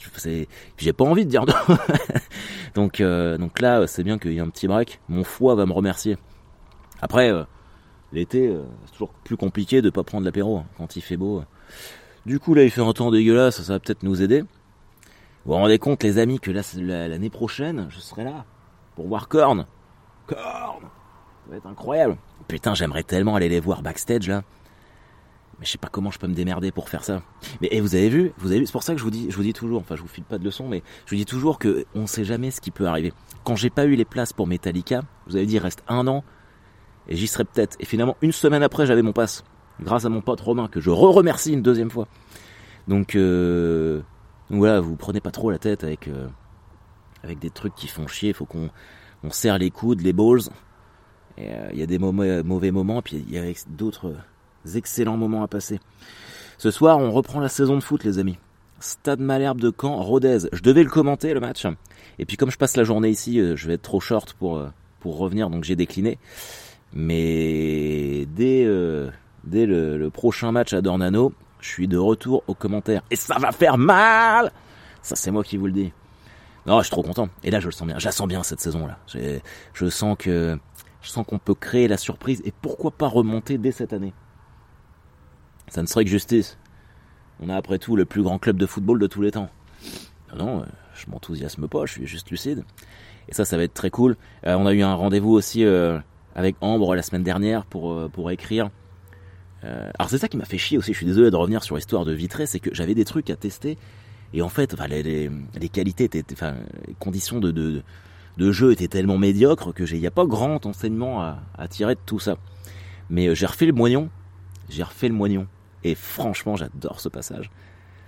j'ai 0.78 0.94
pas 0.94 1.04
envie 1.04 1.26
de 1.26 1.30
dire 1.30 1.46
non. 1.46 1.78
donc, 2.76 3.02
euh, 3.02 3.38
donc 3.38 3.60
là, 3.60 3.88
c'est 3.88 4.04
bien 4.04 4.18
qu'il 4.18 4.34
y 4.34 4.38
ait 4.38 4.42
un 4.42 4.50
petit 4.50 4.68
break. 4.68 5.00
Mon 5.10 5.24
foie 5.24 5.56
va 5.56 5.66
me 5.66 5.74
remercier. 5.74 6.18
Après, 7.02 7.32
euh, 7.32 7.44
l'été, 8.12 8.56
c'est 8.86 8.92
toujours 8.92 9.10
plus 9.24 9.38
compliqué 9.38 9.82
de 9.82 9.90
pas 9.90 10.04
prendre 10.04 10.26
l'apéro 10.26 10.58
hein, 10.58 10.66
quand 10.78 10.96
il 10.96 11.02
fait 11.02 11.18
beau. 11.18 11.44
Du 12.26 12.40
coup, 12.40 12.54
là, 12.54 12.64
il 12.64 12.72
fait 12.72 12.82
un 12.82 12.94
temps 12.94 13.12
dégueulasse, 13.12 13.62
ça 13.62 13.74
va 13.74 13.80
peut-être 13.80 14.04
nous 14.04 14.22
aider. 14.22 14.42
Vous 15.46 15.54
vous 15.54 15.54
rendez 15.54 15.80
compte, 15.80 16.04
les 16.04 16.18
amis, 16.18 16.40
que 16.40 16.52
là, 16.52 16.62
l'année 17.08 17.30
prochaine, 17.30 17.88
je 17.90 18.00
serai 18.00 18.24
là 18.24 18.46
pour 18.96 19.08
voir 19.08 19.28
Korn. 19.30 19.66
Korn 20.28 20.82
Ça 20.82 21.52
va 21.52 21.56
être 21.56 21.66
incroyable. 21.66 22.18
Putain, 22.48 22.76
j'aimerais 22.76 23.04
tellement 23.04 23.36
aller 23.36 23.50
les 23.50 23.60
voir 23.60 23.82
backstage 23.82 24.28
là. 24.28 24.44
Mais 25.60 25.66
je 25.66 25.72
sais 25.72 25.78
pas 25.78 25.90
comment 25.90 26.12
je 26.12 26.20
peux 26.20 26.28
me 26.28 26.34
démerder 26.34 26.72
pour 26.72 26.90
faire 26.90 27.04
ça. 27.04 27.22
Mais 27.62 27.68
et 27.72 27.82
vous 27.82 27.96
avez 27.96 28.10
vu, 28.10 28.32
vous 28.38 28.52
avez 28.52 28.60
vu, 28.60 28.66
c'est 28.66 28.72
pour 28.72 28.84
ça 28.84 28.94
que 28.94 29.00
je 29.00 29.04
vous 29.04 29.12
dis, 29.12 29.30
je 29.30 29.36
vous 29.36 29.44
dis 29.44 29.54
toujours, 29.54 29.82
enfin 29.82 29.96
je 29.96 30.02
vous 30.02 30.08
file 30.08 30.24
pas 30.24 30.38
de 30.38 30.44
leçons, 30.46 30.68
mais 30.68 30.84
je 31.06 31.12
vous 31.12 31.18
dis 31.18 31.26
toujours 31.26 31.60
que 31.60 31.86
on 31.96 32.08
sait 32.08 32.24
jamais 32.24 32.52
ce 32.52 32.62
qui 32.62 32.72
peut 32.72 32.88
arriver. 32.88 33.14
Quand 33.44 33.56
j'ai 33.56 33.70
pas 33.70 33.86
eu 33.86 33.96
les 33.96 34.06
places 34.06 34.34
pour 34.34 34.48
Metallica, 34.48 35.02
vous 35.28 35.36
avez 35.36 35.46
dit 35.46 35.56
il 35.56 35.60
reste 35.60 35.84
un 35.88 36.08
an 36.08 36.24
et 37.08 37.16
j'y 37.16 37.28
serais 37.28 37.44
peut-être. 37.44 37.76
Et 37.80 37.86
finalement 37.86 38.16
une 38.22 38.32
semaine 38.32 38.64
après 38.64 38.86
j'avais 38.86 39.02
mon 39.02 39.14
passe, 39.14 39.44
grâce 39.82 40.06
à 40.06 40.10
mon 40.10 40.22
pote 40.22 40.40
Romain 40.42 40.68
que 40.68 40.80
je 40.80 40.90
re-remercie 40.90 41.54
une 41.54 41.62
deuxième 41.62 41.92
fois. 41.92 42.08
Donc, 42.88 43.16
euh, 43.16 44.02
donc 44.50 44.60
voilà, 44.60 44.80
vous 44.80 44.96
prenez 44.96 45.20
pas 45.20 45.32
trop 45.32 45.52
la 45.52 45.60
tête 45.60 45.84
avec 45.84 46.08
euh, 46.08 46.28
avec 47.24 47.40
des 47.40 47.50
trucs 47.50 47.76
qui 47.76 47.88
font 47.88 48.08
chier. 48.08 48.34
Faut 48.34 48.46
qu'on 48.46 48.70
on 49.24 49.32
serre 49.32 49.58
les 49.58 49.72
coudes, 49.72 50.02
les 50.02 50.14
balls 50.14 50.50
euh, 51.40 51.70
il 51.72 51.80
y 51.80 51.84
a 51.84 51.86
des 51.86 52.00
mauvais 52.00 52.72
moments, 52.72 53.02
puis 53.02 53.24
il 53.28 53.34
y 53.34 53.38
a 53.38 53.44
d'autres 53.68 54.14
excellents 54.76 55.18
moments 55.18 55.44
à 55.44 55.48
passer. 55.48 55.80
Ce 56.58 56.72
soir, 56.72 56.98
on 57.00 57.12
reprend 57.12 57.40
la 57.40 57.50
saison 57.50 57.76
de 57.76 57.84
foot, 57.84 58.04
les 58.04 58.20
amis. 58.20 58.38
Stade 58.80 59.20
Malherbe 59.20 59.60
de 59.60 59.74
Caen, 59.78 60.02
Rodez. 60.02 60.50
Je 60.52 60.62
devais 60.62 60.84
le 60.84 60.90
commenter, 60.90 61.34
le 61.34 61.40
match. 61.40 61.66
Et 62.18 62.26
puis 62.26 62.38
comme 62.38 62.52
je 62.52 62.58
passe 62.58 62.78
la 62.78 62.84
journée 62.84 63.10
ici, 63.10 63.40
je 63.56 63.68
vais 63.68 63.74
être 63.74 63.82
trop 63.82 64.00
short 64.00 64.34
pour 64.34 64.62
pour 65.00 65.18
revenir, 65.18 65.50
donc 65.50 65.64
j'ai 65.64 65.76
décliné. 65.76 66.18
Mais 66.94 68.26
dès 68.36 68.68
dès 69.44 69.66
le, 69.66 70.10
prochain 70.10 70.52
match 70.52 70.74
à 70.74 70.82
Dornano, 70.82 71.34
je 71.60 71.68
suis 71.68 71.88
de 71.88 71.98
retour 71.98 72.44
aux 72.48 72.54
commentaires 72.54 73.02
et 73.12 73.16
ça 73.16 73.38
va 73.38 73.52
faire 73.52 73.78
mal. 73.78 74.52
Ça 75.02 75.16
c'est 75.16 75.32
moi 75.32 75.44
qui 75.44 75.58
vous 75.58 75.68
le 75.68 75.74
dis. 75.74 75.92
Non, 76.66 76.80
je 76.80 76.84
suis 76.84 76.92
trop 76.92 77.04
content. 77.04 77.30
Et 77.44 77.52
là, 77.52 77.60
je 77.60 77.66
le 77.66 77.72
sens 77.72 77.88
bien. 77.88 77.98
Je 78.00 78.06
la 78.06 78.12
sens 78.12 78.28
bien 78.28 78.44
cette 78.44 78.60
saison-là. 78.60 78.98
Je 79.74 79.90
sens 79.90 80.16
que 80.18 80.58
je 81.02 81.10
sens 81.10 81.26
qu'on 81.26 81.40
peut 81.40 81.56
créer 81.56 81.88
la 81.88 81.98
surprise 81.98 82.42
et 82.46 82.52
pourquoi 82.62 82.92
pas 82.92 83.08
remonter 83.08 83.58
dès 83.58 83.72
cette 83.72 83.94
année? 83.94 84.14
Ça 85.70 85.82
ne 85.82 85.88
serait 85.88 86.04
que 86.04 86.10
justice. 86.10 86.58
On 87.42 87.50
a 87.50 87.56
après 87.56 87.80
tout 87.80 87.96
le 87.96 88.06
plus 88.06 88.22
grand 88.22 88.40
club 88.40 88.58
de 88.58 88.66
football 88.66 89.00
de 89.00 89.08
tous 89.08 89.22
les 89.22 89.32
temps. 89.32 89.50
Non, 90.38 90.66
je 90.94 91.10
m'enthousiasme 91.10 91.68
pas, 91.68 91.86
je 91.86 91.94
suis 91.94 92.08
juste 92.08 92.30
lucide. 92.30 92.64
Et 93.30 93.34
ça, 93.34 93.46
ça 93.46 93.58
va 93.58 93.64
être 93.64 93.74
très 93.74 93.90
cool. 93.90 94.18
Euh, 94.46 94.56
on 94.56 94.66
a 94.66 94.74
eu 94.74 94.82
un 94.82 94.94
rendez-vous 94.94 95.32
aussi 95.32 95.64
euh, 95.64 96.00
avec 96.36 96.56
Ambre 96.62 96.96
la 96.96 97.02
semaine 97.02 97.24
dernière 97.24 97.66
pour, 97.66 97.94
euh, 97.94 98.10
pour 98.10 98.32
écrire. 98.32 98.70
alors 99.64 100.10
c'est 100.10 100.18
ça 100.18 100.28
qui 100.28 100.38
m'a 100.38 100.46
fait 100.46 100.58
chier 100.58 100.78
aussi, 100.78 100.94
je 100.94 100.98
suis 100.98 101.06
désolé 101.06 101.30
de 101.30 101.36
revenir 101.36 101.64
sur 101.64 101.76
l'histoire 101.76 102.06
de 102.06 102.14
Vitré, 102.14 102.46
c'est 102.46 102.60
que 102.60 102.74
j'avais 102.74 102.96
des 102.96 103.06
trucs 103.06 103.30
à 103.30 103.36
tester. 103.36 103.78
Et 104.34 104.42
en 104.42 104.50
fait, 104.50 104.76
les, 104.88 105.30
les, 105.60 105.70
qualités 105.70 106.06
étaient, 106.06 106.24
enfin, 106.32 106.56
les 106.88 106.94
conditions 106.94 107.40
de, 107.40 107.52
de, 107.52 107.82
de 108.38 108.52
jeu 108.52 108.72
étaient 108.72 108.88
tellement 108.88 109.18
médiocres 109.18 109.74
que 109.74 109.84
il 109.84 110.00
n'y 110.00 110.08
a 110.08 110.12
pas 110.12 110.26
grand 110.26 110.66
enseignement 110.66 111.22
à, 111.22 111.40
à, 111.58 111.68
tirer 111.68 111.96
de 111.96 112.00
tout 112.06 112.20
ça. 112.20 112.38
Mais 113.10 113.34
j'ai 113.34 113.48
refait 113.48 113.66
le 113.66 113.74
moignon, 113.74 114.10
j'ai 114.70 114.84
refait 114.84 115.10
le 115.10 115.16
moignon. 115.16 115.48
Et 115.84 115.96
franchement, 115.96 116.56
j'adore 116.56 117.00
ce 117.00 117.10
passage. 117.10 117.50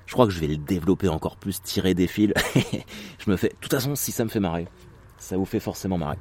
Je 0.06 0.14
crois 0.14 0.26
que 0.26 0.34
je 0.34 0.40
vais 0.40 0.48
le 0.48 0.58
développer 0.58 1.08
encore 1.08 1.38
plus, 1.38 1.62
tirer 1.62 1.94
des 1.94 2.08
fils. 2.08 2.34
je 3.20 3.32
me 3.32 3.38
fais. 3.38 3.50
De 3.50 3.56
toute 3.62 3.72
façon, 3.72 3.96
si 3.96 4.12
ça 4.12 4.26
me 4.26 4.30
fait 4.30 4.40
marrer, 4.40 4.68
ça 5.18 5.38
vous 5.38 5.46
fait 5.46 5.60
forcément 5.60 5.98
marrer. 5.98 6.18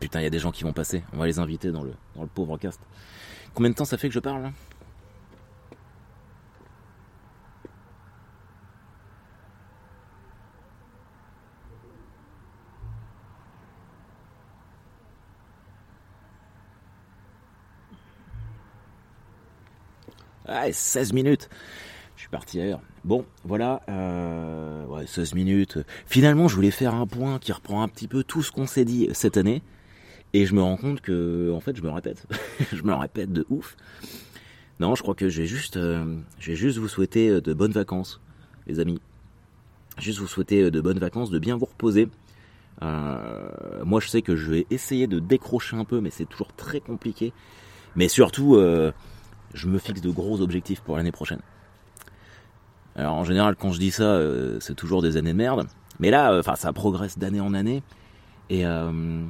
Putain, 0.00 0.20
il 0.20 0.24
y 0.24 0.26
a 0.26 0.30
des 0.30 0.38
gens 0.38 0.50
qui 0.50 0.64
vont 0.64 0.72
passer. 0.72 1.04
On 1.12 1.18
va 1.18 1.26
les 1.26 1.38
inviter 1.38 1.70
dans 1.70 1.84
le, 1.84 1.92
pauvre 2.34 2.58
cast. 2.58 2.80
Combien 3.54 3.70
de 3.70 3.76
temps 3.76 3.84
ça 3.84 3.96
fait 3.96 4.08
que 4.08 4.14
je 4.14 4.20
parle 4.20 4.52
là 20.46 20.62
Ah, 20.64 20.72
16 20.72 21.12
minutes. 21.12 21.48
Je 22.16 22.22
suis 22.22 22.30
parti 22.30 22.60
ailleurs. 22.60 22.80
Bon, 23.04 23.24
voilà, 23.44 23.82
euh, 23.88 24.86
ouais, 24.86 25.06
16 25.06 25.34
minutes. 25.34 25.78
Finalement, 26.06 26.48
je 26.48 26.54
voulais 26.54 26.70
faire 26.70 26.94
un 26.94 27.06
point 27.06 27.38
qui 27.38 27.52
reprend 27.52 27.82
un 27.82 27.88
petit 27.88 28.08
peu 28.08 28.24
tout 28.24 28.42
ce 28.42 28.50
qu'on 28.50 28.66
s'est 28.66 28.84
dit 28.84 29.08
cette 29.12 29.36
année. 29.36 29.62
Et 30.32 30.46
je 30.46 30.54
me 30.54 30.62
rends 30.62 30.76
compte 30.76 31.00
que, 31.00 31.52
en 31.54 31.60
fait, 31.60 31.76
je 31.76 31.82
me 31.82 31.90
répète. 31.90 32.26
je 32.72 32.82
me 32.82 32.94
répète 32.94 33.32
de 33.32 33.46
ouf. 33.50 33.76
Non, 34.80 34.94
je 34.94 35.02
crois 35.02 35.14
que 35.14 35.28
je 35.28 35.42
vais 35.42 35.46
juste, 35.46 35.76
euh, 35.76 36.16
je 36.38 36.50
vais 36.50 36.56
juste 36.56 36.78
vous 36.78 36.88
souhaiter 36.88 37.28
euh, 37.28 37.40
de 37.40 37.54
bonnes 37.54 37.72
vacances, 37.72 38.20
les 38.66 38.80
amis. 38.80 39.00
Juste 39.98 40.18
vous 40.18 40.26
souhaiter 40.26 40.64
euh, 40.64 40.70
de 40.70 40.80
bonnes 40.80 40.98
vacances, 40.98 41.30
de 41.30 41.38
bien 41.38 41.56
vous 41.56 41.64
reposer. 41.66 42.08
Euh, 42.82 43.48
moi, 43.84 44.00
je 44.00 44.08
sais 44.08 44.22
que 44.22 44.36
je 44.36 44.50
vais 44.50 44.66
essayer 44.70 45.06
de 45.06 45.18
décrocher 45.18 45.76
un 45.76 45.84
peu, 45.84 46.00
mais 46.00 46.10
c'est 46.10 46.26
toujours 46.26 46.52
très 46.52 46.80
compliqué. 46.80 47.32
Mais 47.94 48.08
surtout, 48.08 48.56
euh, 48.56 48.92
je 49.56 49.66
me 49.66 49.78
fixe 49.78 50.00
de 50.00 50.10
gros 50.10 50.40
objectifs 50.40 50.80
pour 50.80 50.96
l'année 50.96 51.12
prochaine. 51.12 51.40
Alors 52.94 53.14
en 53.14 53.24
général, 53.24 53.56
quand 53.56 53.72
je 53.72 53.78
dis 53.78 53.90
ça, 53.90 54.04
euh, 54.04 54.58
c'est 54.60 54.74
toujours 54.74 55.02
des 55.02 55.16
années 55.16 55.32
de 55.32 55.36
merde. 55.36 55.66
Mais 55.98 56.10
là, 56.10 56.32
euh, 56.32 56.42
ça 56.42 56.72
progresse 56.72 57.18
d'année 57.18 57.40
en 57.40 57.54
année, 57.54 57.82
et 58.50 58.66
euh, 58.66 59.22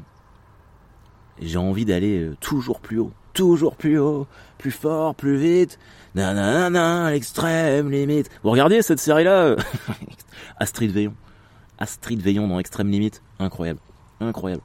j'ai 1.40 1.58
envie 1.58 1.84
d'aller 1.84 2.30
toujours 2.40 2.80
plus 2.80 2.98
haut, 2.98 3.12
toujours 3.32 3.76
plus 3.76 3.98
haut, 3.98 4.26
plus 4.58 4.72
fort, 4.72 5.14
plus 5.14 5.36
vite. 5.36 5.78
Nanana, 6.14 7.10
l'extrême 7.10 7.90
limite. 7.90 8.30
Vous 8.42 8.50
regardez 8.50 8.82
cette 8.82 8.98
série-là 8.98 9.56
Astrid 10.58 10.90
Veillon. 10.90 11.14
Astrid 11.78 12.20
Veillon 12.20 12.48
dans 12.48 12.58
Extrême 12.58 12.88
Limite. 12.88 13.22
Incroyable. 13.38 13.80
Incroyable. 14.20 14.62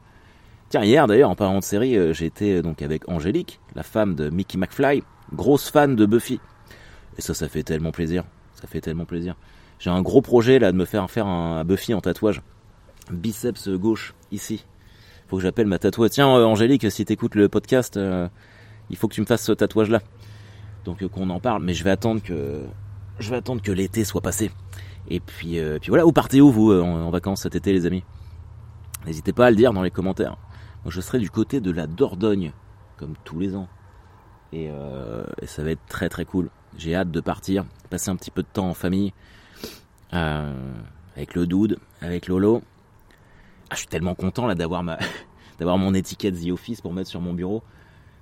Tiens, 0.70 0.86
hier 0.86 1.08
d'ailleurs, 1.08 1.30
en 1.30 1.36
parlant 1.36 1.60
de 1.60 1.64
série, 1.64 2.14
j'étais 2.14 2.62
donc 2.62 2.82
avec 2.82 3.10
Angélique, 3.10 3.60
la 3.76 3.84
femme 3.84 4.16
de 4.16 4.30
Mickey 4.30 4.58
McFly, 4.58 5.04
grosse 5.34 5.70
fan 5.70 5.96
de 5.96 6.06
Buffy. 6.06 6.40
Et 7.18 7.22
ça, 7.22 7.34
ça 7.34 7.48
fait 7.48 7.64
tellement 7.64 7.92
plaisir. 7.92 8.24
Ça 8.56 8.68
fait 8.68 8.82
tellement 8.82 9.06
plaisir. 9.06 9.36
J'ai 9.80 9.90
un 9.90 10.02
gros 10.02 10.22
projet 10.22 10.60
là 10.60 10.72
de 10.72 10.78
me 10.78 10.86
faire 10.86 11.10
faire 11.10 11.28
un 11.28 11.64
Buffy 11.66 11.94
en 11.94 12.02
tatouage. 12.02 12.42
Biceps 13.12 13.68
gauche, 13.70 14.14
ici. 14.32 14.66
Faut 15.28 15.38
que 15.38 15.44
j'appelle 15.44 15.66
ma 15.66 15.80
tatoueuse. 15.80 16.12
Tiens, 16.12 16.30
euh, 16.30 16.46
Angélique, 16.46 16.92
si 16.92 17.06
t'écoutes 17.06 17.36
le 17.36 17.50
podcast, 17.50 17.98
euh, 17.98 18.28
il 18.90 18.98
faut 18.98 19.08
que 19.08 19.14
tu 19.14 19.22
me 19.22 19.26
fasses 19.26 19.44
ce 19.44 19.52
tatouage 19.52 19.90
là. 19.90 20.02
Donc 20.86 21.02
euh, 21.02 21.08
qu'on 21.08 21.30
en 21.30 21.40
parle. 21.40 21.64
Mais 21.64 21.74
je 21.74 21.84
vais 21.84 21.90
attendre 21.90 22.22
que 22.22 22.62
je 23.20 23.30
vais 23.30 23.38
attendre 23.38 23.62
que 23.62 23.72
l'été 23.72 24.04
soit 24.04 24.22
passé. 24.22 24.52
Et 25.10 25.20
puis, 25.20 25.60
puis 25.80 25.90
voilà. 25.90 26.04
Vous 26.04 26.12
partez 26.12 26.42
où 26.42 26.52
vous 26.52 26.72
en, 26.72 27.10
vacances 27.10 27.42
cet 27.42 27.56
été, 27.56 27.74
les 27.74 27.86
amis? 27.86 28.04
N'hésitez 29.06 29.34
pas 29.34 29.48
à 29.48 29.50
le 29.50 29.56
dire 29.56 29.74
dans 29.74 29.82
les 29.82 29.90
commentaires. 29.90 30.38
Moi, 30.84 30.92
je 30.92 31.02
serai 31.02 31.18
du 31.18 31.30
côté 31.30 31.60
de 31.60 31.72
la 31.72 31.88
Dordogne, 31.88 32.52
comme 32.98 33.14
tous 33.24 33.40
les 33.40 33.56
ans. 33.56 33.68
Euh, 34.54 35.24
et, 35.42 35.48
ça 35.48 35.64
va 35.64 35.72
être 35.72 35.86
très 35.88 36.10
très 36.10 36.26
cool. 36.26 36.50
J'ai 36.78 36.96
hâte 36.96 37.12
de 37.12 37.20
partir, 37.20 37.66
passer 37.90 38.10
un 38.10 38.16
petit 38.16 38.32
peu 38.32 38.44
de 38.44 38.48
temps 38.52 38.70
en 38.70 38.74
famille, 38.74 39.14
euh, 40.14 40.74
avec 41.16 41.36
le 41.36 41.48
dude, 41.48 41.78
avec 42.02 42.28
Lolo. 42.28 42.62
Ah, 43.70 43.76
je 43.76 43.80
suis 43.80 43.88
tellement 43.88 44.16
content 44.16 44.48
là 44.48 44.56
d'avoir 44.56 44.84
ma, 44.84 44.98
d'avoir 45.60 45.78
mon 45.78 45.94
étiquette 45.94 46.36
The 46.42 46.52
Office 46.52 46.82
pour 46.82 46.94
mettre 46.94 47.10
sur 47.10 47.22
mon 47.22 47.34
bureau. 47.34 47.64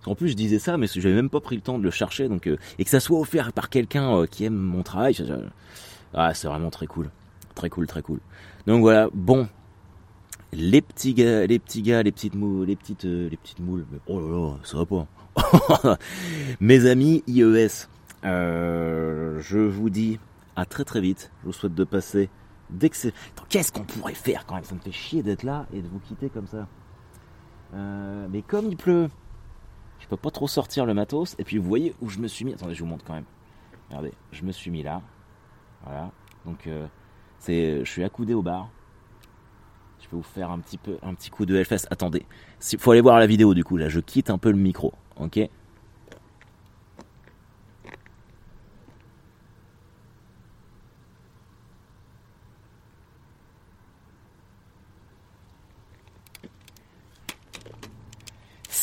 En 0.06 0.16
plus, 0.16 0.30
je 0.30 0.36
disais 0.36 0.60
ça, 0.60 0.78
mais 0.78 0.88
j'avais 0.88 1.16
même 1.16 1.30
pas 1.30 1.42
pris 1.42 1.56
le 1.56 1.62
temps 1.62 1.78
de 1.78 1.84
le 1.84 1.92
chercher, 1.92 2.30
donc 2.30 2.48
euh, 2.48 2.58
et 2.78 2.84
que 2.84 2.90
ça 2.90 3.00
soit 3.00 3.20
offert 3.20 3.52
par 3.52 3.70
quelqu'un 3.70 4.26
qui 4.28 4.46
aime 4.46 4.56
mon 4.56 4.82
travail, 4.82 5.16
ah, 6.14 6.34
c'est 6.34 6.48
vraiment 6.48 6.70
très 6.70 6.88
cool, 6.88 7.12
très 7.54 7.70
cool, 7.70 7.86
très 7.86 8.02
cool. 8.02 8.20
Donc 8.66 8.82
voilà, 8.82 9.10
bon, 9.14 9.48
les 10.54 10.82
petits 10.82 11.14
gars, 11.14 11.46
les 11.46 11.60
petits 11.60 11.82
gars, 11.82 12.02
les 12.02 12.12
petites 12.12 12.34
moules, 12.34 12.66
les 12.66 12.76
petites, 12.76 13.04
les 13.04 13.38
petites 13.38 13.60
moules. 13.60 13.86
oh 14.08 14.20
là 14.20 14.38
là, 14.38 14.58
ça 14.64 14.78
va 14.78 14.86
pas. 14.86 15.06
Mes 16.60 16.86
amis 16.86 17.24
IES, 17.28 17.88
euh, 18.26 19.40
je 19.40 19.60
vous 19.60 19.90
dis 19.90 20.20
à 20.56 20.66
très 20.66 20.84
très 20.84 21.02
vite. 21.02 21.32
Je 21.42 21.48
vous 21.48 21.54
souhaite 21.54 21.76
de 21.76 21.84
passer 21.84 22.30
d'excellents. 22.70 23.16
Qu'est-ce 23.50 23.72
qu'on 23.72 23.84
pourrait 23.84 24.14
faire 24.14 24.46
quand 24.46 24.56
même? 24.56 24.64
Ça 24.64 24.76
me 24.76 24.80
fait 24.80 24.92
chier 24.92 25.24
d'être 25.24 25.44
là 25.44 25.66
et 25.74 25.82
de 25.82 25.88
vous 25.88 26.00
quitter 26.00 26.30
comme 26.30 26.48
ça. 26.48 26.68
Euh, 27.74 28.28
mais 28.30 28.42
comme 28.42 28.68
il 28.68 28.78
pleut, 28.78 29.10
je 30.00 30.08
peux 30.08 30.18
pas 30.18 30.32
trop 30.32 30.48
sortir 30.48 30.86
le 30.86 30.94
matos. 30.94 31.36
Et 31.40 31.44
puis 31.44 31.58
vous 31.58 31.68
voyez 31.68 31.96
où 32.02 32.10
je 32.10 32.20
me 32.20 32.28
suis 32.28 32.46
mis? 32.46 32.54
Attendez, 32.54 32.74
je 32.74 32.84
vous 32.84 32.90
montre 32.90 33.06
quand 33.06 33.14
même. 33.14 33.26
Regardez, 33.90 34.14
je 34.32 34.44
me 34.44 34.52
suis 34.52 34.72
mis 34.72 34.84
là. 34.84 35.02
Voilà. 35.84 36.12
Donc 36.46 36.68
euh, 36.68 36.88
c'est, 37.40 37.80
je 37.84 37.90
suis 37.90 38.04
accoudé 38.04 38.34
au 38.34 38.42
bar. 38.42 38.70
Je 40.02 40.08
peux 40.08 40.16
vous 40.16 40.24
faire 40.24 40.50
un 40.50 40.60
petit 40.60 40.78
peu, 40.78 40.98
un 41.04 41.14
petit 41.14 41.30
coup 41.30 41.46
de 41.46 41.56
Hellfest. 41.56 41.88
Attendez, 41.92 42.26
il 42.72 42.80
faut 42.80 42.92
aller 42.92 43.02
voir 43.02 43.20
la 43.20 43.28
vidéo 43.28 43.54
du 43.54 43.64
coup. 43.64 43.78
Là, 43.78 43.90
je 43.90 44.00
quitte 44.00 44.30
un 44.30 44.38
peu 44.38 44.50
le 44.50 44.58
micro. 44.58 44.94
Ok 45.20 45.50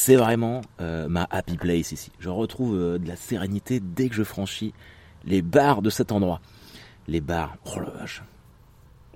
c'est 0.07 0.14
vraiment 0.14 0.61
euh, 0.81 1.09
ma 1.09 1.27
happy 1.33 1.57
place 1.57 1.90
ici. 1.90 2.12
Je 2.20 2.29
retrouve 2.29 2.77
euh, 2.77 2.96
de 2.96 3.09
la 3.09 3.16
sérénité 3.16 3.81
dès 3.81 4.09
que 4.09 4.14
je 4.14 4.22
franchis 4.22 4.72
les 5.25 5.42
bars 5.42 5.83
de 5.83 5.90
cet 5.90 6.12
endroit. 6.12 6.40
Les 7.09 7.20
bars, 7.20 7.57
oh 7.64 7.81
la 7.81 7.90
vache. 7.90 8.22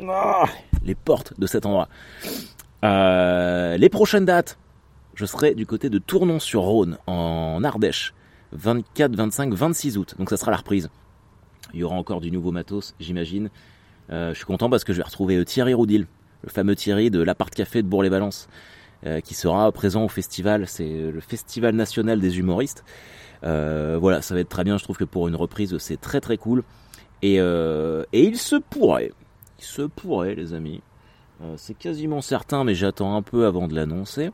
Ah, 0.08 0.46
les 0.82 0.96
portes 0.96 1.38
de 1.38 1.46
cet 1.46 1.64
endroit. 1.64 1.88
Euh, 2.82 3.76
les 3.76 3.88
prochaines 3.88 4.24
dates, 4.24 4.58
je 5.20 5.26
serai 5.26 5.54
du 5.54 5.66
côté 5.66 5.90
de 5.90 5.98
Tournon-sur-Rhône, 5.98 6.96
en 7.06 7.62
Ardèche, 7.62 8.14
24, 8.52 9.14
25, 9.14 9.52
26 9.52 9.98
août. 9.98 10.14
Donc 10.18 10.30
ça 10.30 10.38
sera 10.38 10.50
la 10.50 10.56
reprise. 10.56 10.88
Il 11.74 11.80
y 11.80 11.82
aura 11.82 11.96
encore 11.96 12.22
du 12.22 12.30
nouveau 12.30 12.52
matos, 12.52 12.94
j'imagine. 12.98 13.50
Euh, 14.10 14.30
je 14.30 14.38
suis 14.38 14.46
content 14.46 14.70
parce 14.70 14.82
que 14.82 14.94
je 14.94 14.96
vais 14.96 15.04
retrouver 15.04 15.36
euh, 15.36 15.44
Thierry 15.44 15.74
Roudil, 15.74 16.06
le 16.42 16.48
fameux 16.48 16.74
Thierry 16.74 17.10
de 17.10 17.20
l'Apart 17.20 17.50
Café 17.50 17.82
de 17.82 17.86
Bourg-les-Valence, 17.86 18.48
euh, 19.04 19.20
qui 19.20 19.34
sera 19.34 19.70
présent 19.72 20.04
au 20.04 20.08
festival. 20.08 20.66
C'est 20.66 20.88
le 20.88 21.20
Festival 21.20 21.74
national 21.74 22.18
des 22.18 22.38
humoristes. 22.38 22.82
voilà, 23.42 24.22
ça 24.22 24.32
va 24.32 24.40
être 24.40 24.48
très 24.48 24.64
bien. 24.64 24.78
Je 24.78 24.84
trouve 24.84 24.96
que 24.96 25.04
pour 25.04 25.28
une 25.28 25.36
reprise, 25.36 25.76
c'est 25.76 26.00
très 26.00 26.22
très 26.22 26.38
cool. 26.38 26.62
Et, 27.20 27.34
et 27.34 28.24
il 28.24 28.38
se 28.38 28.56
pourrait, 28.56 29.12
il 29.58 29.64
se 29.66 29.82
pourrait, 29.82 30.34
les 30.34 30.54
amis. 30.54 30.80
c'est 31.56 31.76
quasiment 31.76 32.22
certain, 32.22 32.64
mais 32.64 32.74
j'attends 32.74 33.14
un 33.16 33.22
peu 33.22 33.44
avant 33.44 33.68
de 33.68 33.74
l'annoncer 33.74 34.30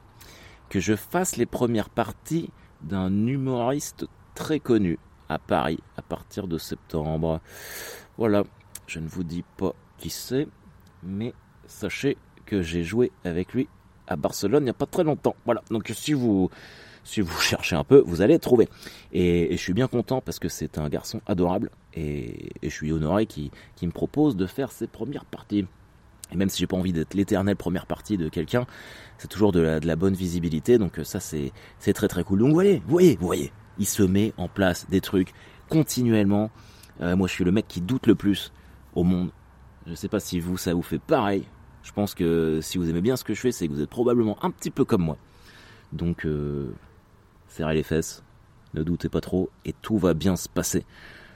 que 0.69 0.81
je 0.81 0.95
fasse 0.95 1.37
les 1.37 1.47
premières 1.47 1.91
parties 1.91 2.51
d'un 2.83 3.27
humoriste 3.27 4.07
très 4.35 4.61
connu 4.61 4.99
à 5.29 5.39
Paris 5.39 5.79
à 5.97 6.03
partir 6.03 6.47
de 6.47 6.59
septembre. 6.59 7.41
Voilà, 8.19 8.45
je 8.87 9.01
ne 9.01 9.09
vous 9.09 9.25
dis 9.25 9.45
pas 9.57 9.73
qui 9.99 10.11
c'est, 10.11 10.49
mais 11.03 11.35
sachez 11.67 12.17
que 12.45 12.63
j'ai 12.63 12.85
joué 12.85 13.11
avec 13.25 13.53
lui 13.53 13.69
à 14.07 14.17
Barcelone 14.17 14.63
il 14.63 14.67
n'y 14.67 14.71
a 14.71 14.75
pas 14.75 14.87
très 14.87 15.05
longtemps. 15.05 15.37
Voilà, 15.45 15.63
donc 15.71 15.91
si 15.95 16.13
vous 16.13 16.51
si 17.07 17.21
vous 17.21 17.41
cherchez 17.41 17.77
un 17.77 17.85
peu, 17.85 18.03
vous 18.05 18.21
allez 18.21 18.39
trouver. 18.39 18.69
Et, 19.13 19.49
je 19.53 19.57
suis 19.57 19.73
bien 19.73 19.89
content 19.89 20.21
parce 20.21 20.39
que 20.39 20.49
c'est 20.49 20.79
un 20.79 20.89
garçon 20.89 21.21
adorable 21.27 21.71
et, 21.95 22.51
je 22.63 22.69
suis 22.69 22.93
honoré 22.93 23.27
qui, 23.27 23.51
me 23.83 23.91
propose 23.91 24.37
de 24.37 24.47
faire 24.47 24.73
ses 24.73 24.87
premières 24.87 25.25
parties. 25.25 25.67
Et 26.33 26.37
même 26.37 26.49
si 26.49 26.59
j'ai 26.59 26.67
pas 26.67 26.77
envie 26.77 26.93
d'être 26.93 27.15
l'éternelle 27.15 27.57
première 27.57 27.87
partie 27.87 28.17
de 28.17 28.29
quelqu'un, 28.29 28.67
c'est 29.19 29.29
toujours 29.29 29.53
de 29.53 29.61
la, 29.61 29.97
bonne 29.97 30.15
visibilité, 30.15 30.79
donc 30.79 31.01
ça 31.05 31.21
c'est 31.21 31.53
très 31.95 32.09
très 32.09 32.25
cool. 32.25 32.41
Donc 32.41 32.49
vous 32.49 32.55
voyez, 32.55 32.83
vous 32.85 32.91
voyez, 32.91 33.17
vous 33.17 33.27
voyez, 33.27 33.53
il 33.79 33.87
se 33.87 34.03
met 34.03 34.33
en 34.37 34.49
place 34.49 34.87
des 34.91 35.01
trucs 35.01 35.33
continuellement. 35.69 36.51
Euh, 37.01 37.17
moi 37.17 37.29
je 37.29 37.33
suis 37.33 37.45
le 37.45 37.53
mec 37.53 37.67
qui 37.69 37.81
doute 37.81 38.07
le 38.07 38.15
plus 38.15 38.53
au 38.95 39.05
monde. 39.05 39.31
Je 39.87 39.95
sais 39.95 40.09
pas 40.09 40.21
si 40.21 40.41
vous 40.41 40.57
ça 40.57 40.75
vous 40.75 40.83
fait 40.83 40.99
pareil. 40.99 41.45
Je 41.83 41.93
pense 41.93 42.15
que 42.15 42.61
si 42.61 42.79
vous 42.79 42.91
aimez 42.91 43.01
bien 43.01 43.17
ce 43.17 43.23
que 43.23 43.35
je 43.35 43.41
fais, 43.41 43.53
c'est 43.53 43.69
que 43.69 43.73
vous 43.73 43.81
êtes 43.81 43.91
probablement 43.91 44.37
un 44.43 44.51
petit 44.51 44.71
peu 44.71 44.85
comme 44.85 45.03
moi. 45.03 45.17
Donc 45.93 46.27
euh, 46.27 46.73
serrez 47.49 47.75
les 47.75 47.85
fesses, 47.85 48.25
ne 48.75 48.83
doutez 48.83 49.09
pas 49.09 49.21
trop, 49.21 49.51
et 49.65 49.73
tout 49.73 49.97
va 49.97 50.13
bien 50.13 50.35
se 50.35 50.49
passer. 50.49 50.85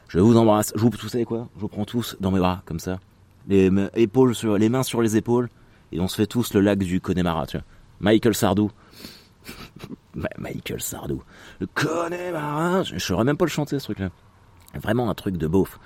Je 0.09 0.19
vous 0.19 0.37
embrasse, 0.37 0.73
je 0.75 0.81
vous, 0.81 0.91
vous 0.91 1.09
savez 1.09 1.25
quoi? 1.25 1.49
Je 1.55 1.61
vous 1.61 1.69
prends 1.69 1.85
tous 1.85 2.17
dans 2.19 2.33
mes 2.33 2.41
bras, 2.41 2.63
comme 2.67 2.81
ça, 2.81 2.99
les, 3.51 3.71
épaules 3.95 4.35
sur, 4.35 4.57
les 4.57 4.69
mains 4.69 4.83
sur 4.83 5.03
les 5.03 5.17
épaules, 5.17 5.49
et 5.93 6.01
on 6.01 6.09
se 6.09 6.17
fait 6.17 6.27
tous 6.27 6.55
le 6.55 6.61
lac 6.61 6.79
du 6.79 7.01
Connemara, 7.01 7.47
tu 7.47 7.59
vois. 7.59 7.67
Michael 8.01 8.35
Sardou. 8.35 8.71
Michael 10.39 10.81
Sardou. 10.81 11.23
Le 11.59 11.67
Connemara. 11.67 12.83
Je 12.85 12.95
ne 12.95 12.99
saurais 12.99 13.25
même 13.25 13.37
pas 13.37 13.45
le 13.45 13.51
chanter, 13.51 13.79
ce 13.79 13.85
truc-là. 13.85 14.11
Vraiment 14.81 15.11
un 15.11 15.15
truc 15.15 15.37
de 15.37 15.47
beauf. 15.47 15.79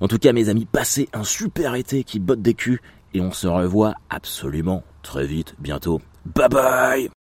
En 0.00 0.08
tout 0.08 0.18
cas, 0.18 0.32
mes 0.32 0.48
amis, 0.48 0.64
passez 0.64 1.08
un 1.12 1.24
super 1.24 1.74
été 1.74 2.02
qui 2.02 2.18
botte 2.18 2.42
des 2.42 2.54
culs, 2.54 2.80
et 3.14 3.20
on 3.20 3.32
se 3.32 3.46
revoit 3.46 3.94
absolument 4.08 4.82
très 5.02 5.26
vite, 5.26 5.54
bientôt. 5.58 6.00
Bye 6.24 6.48
bye 6.48 7.19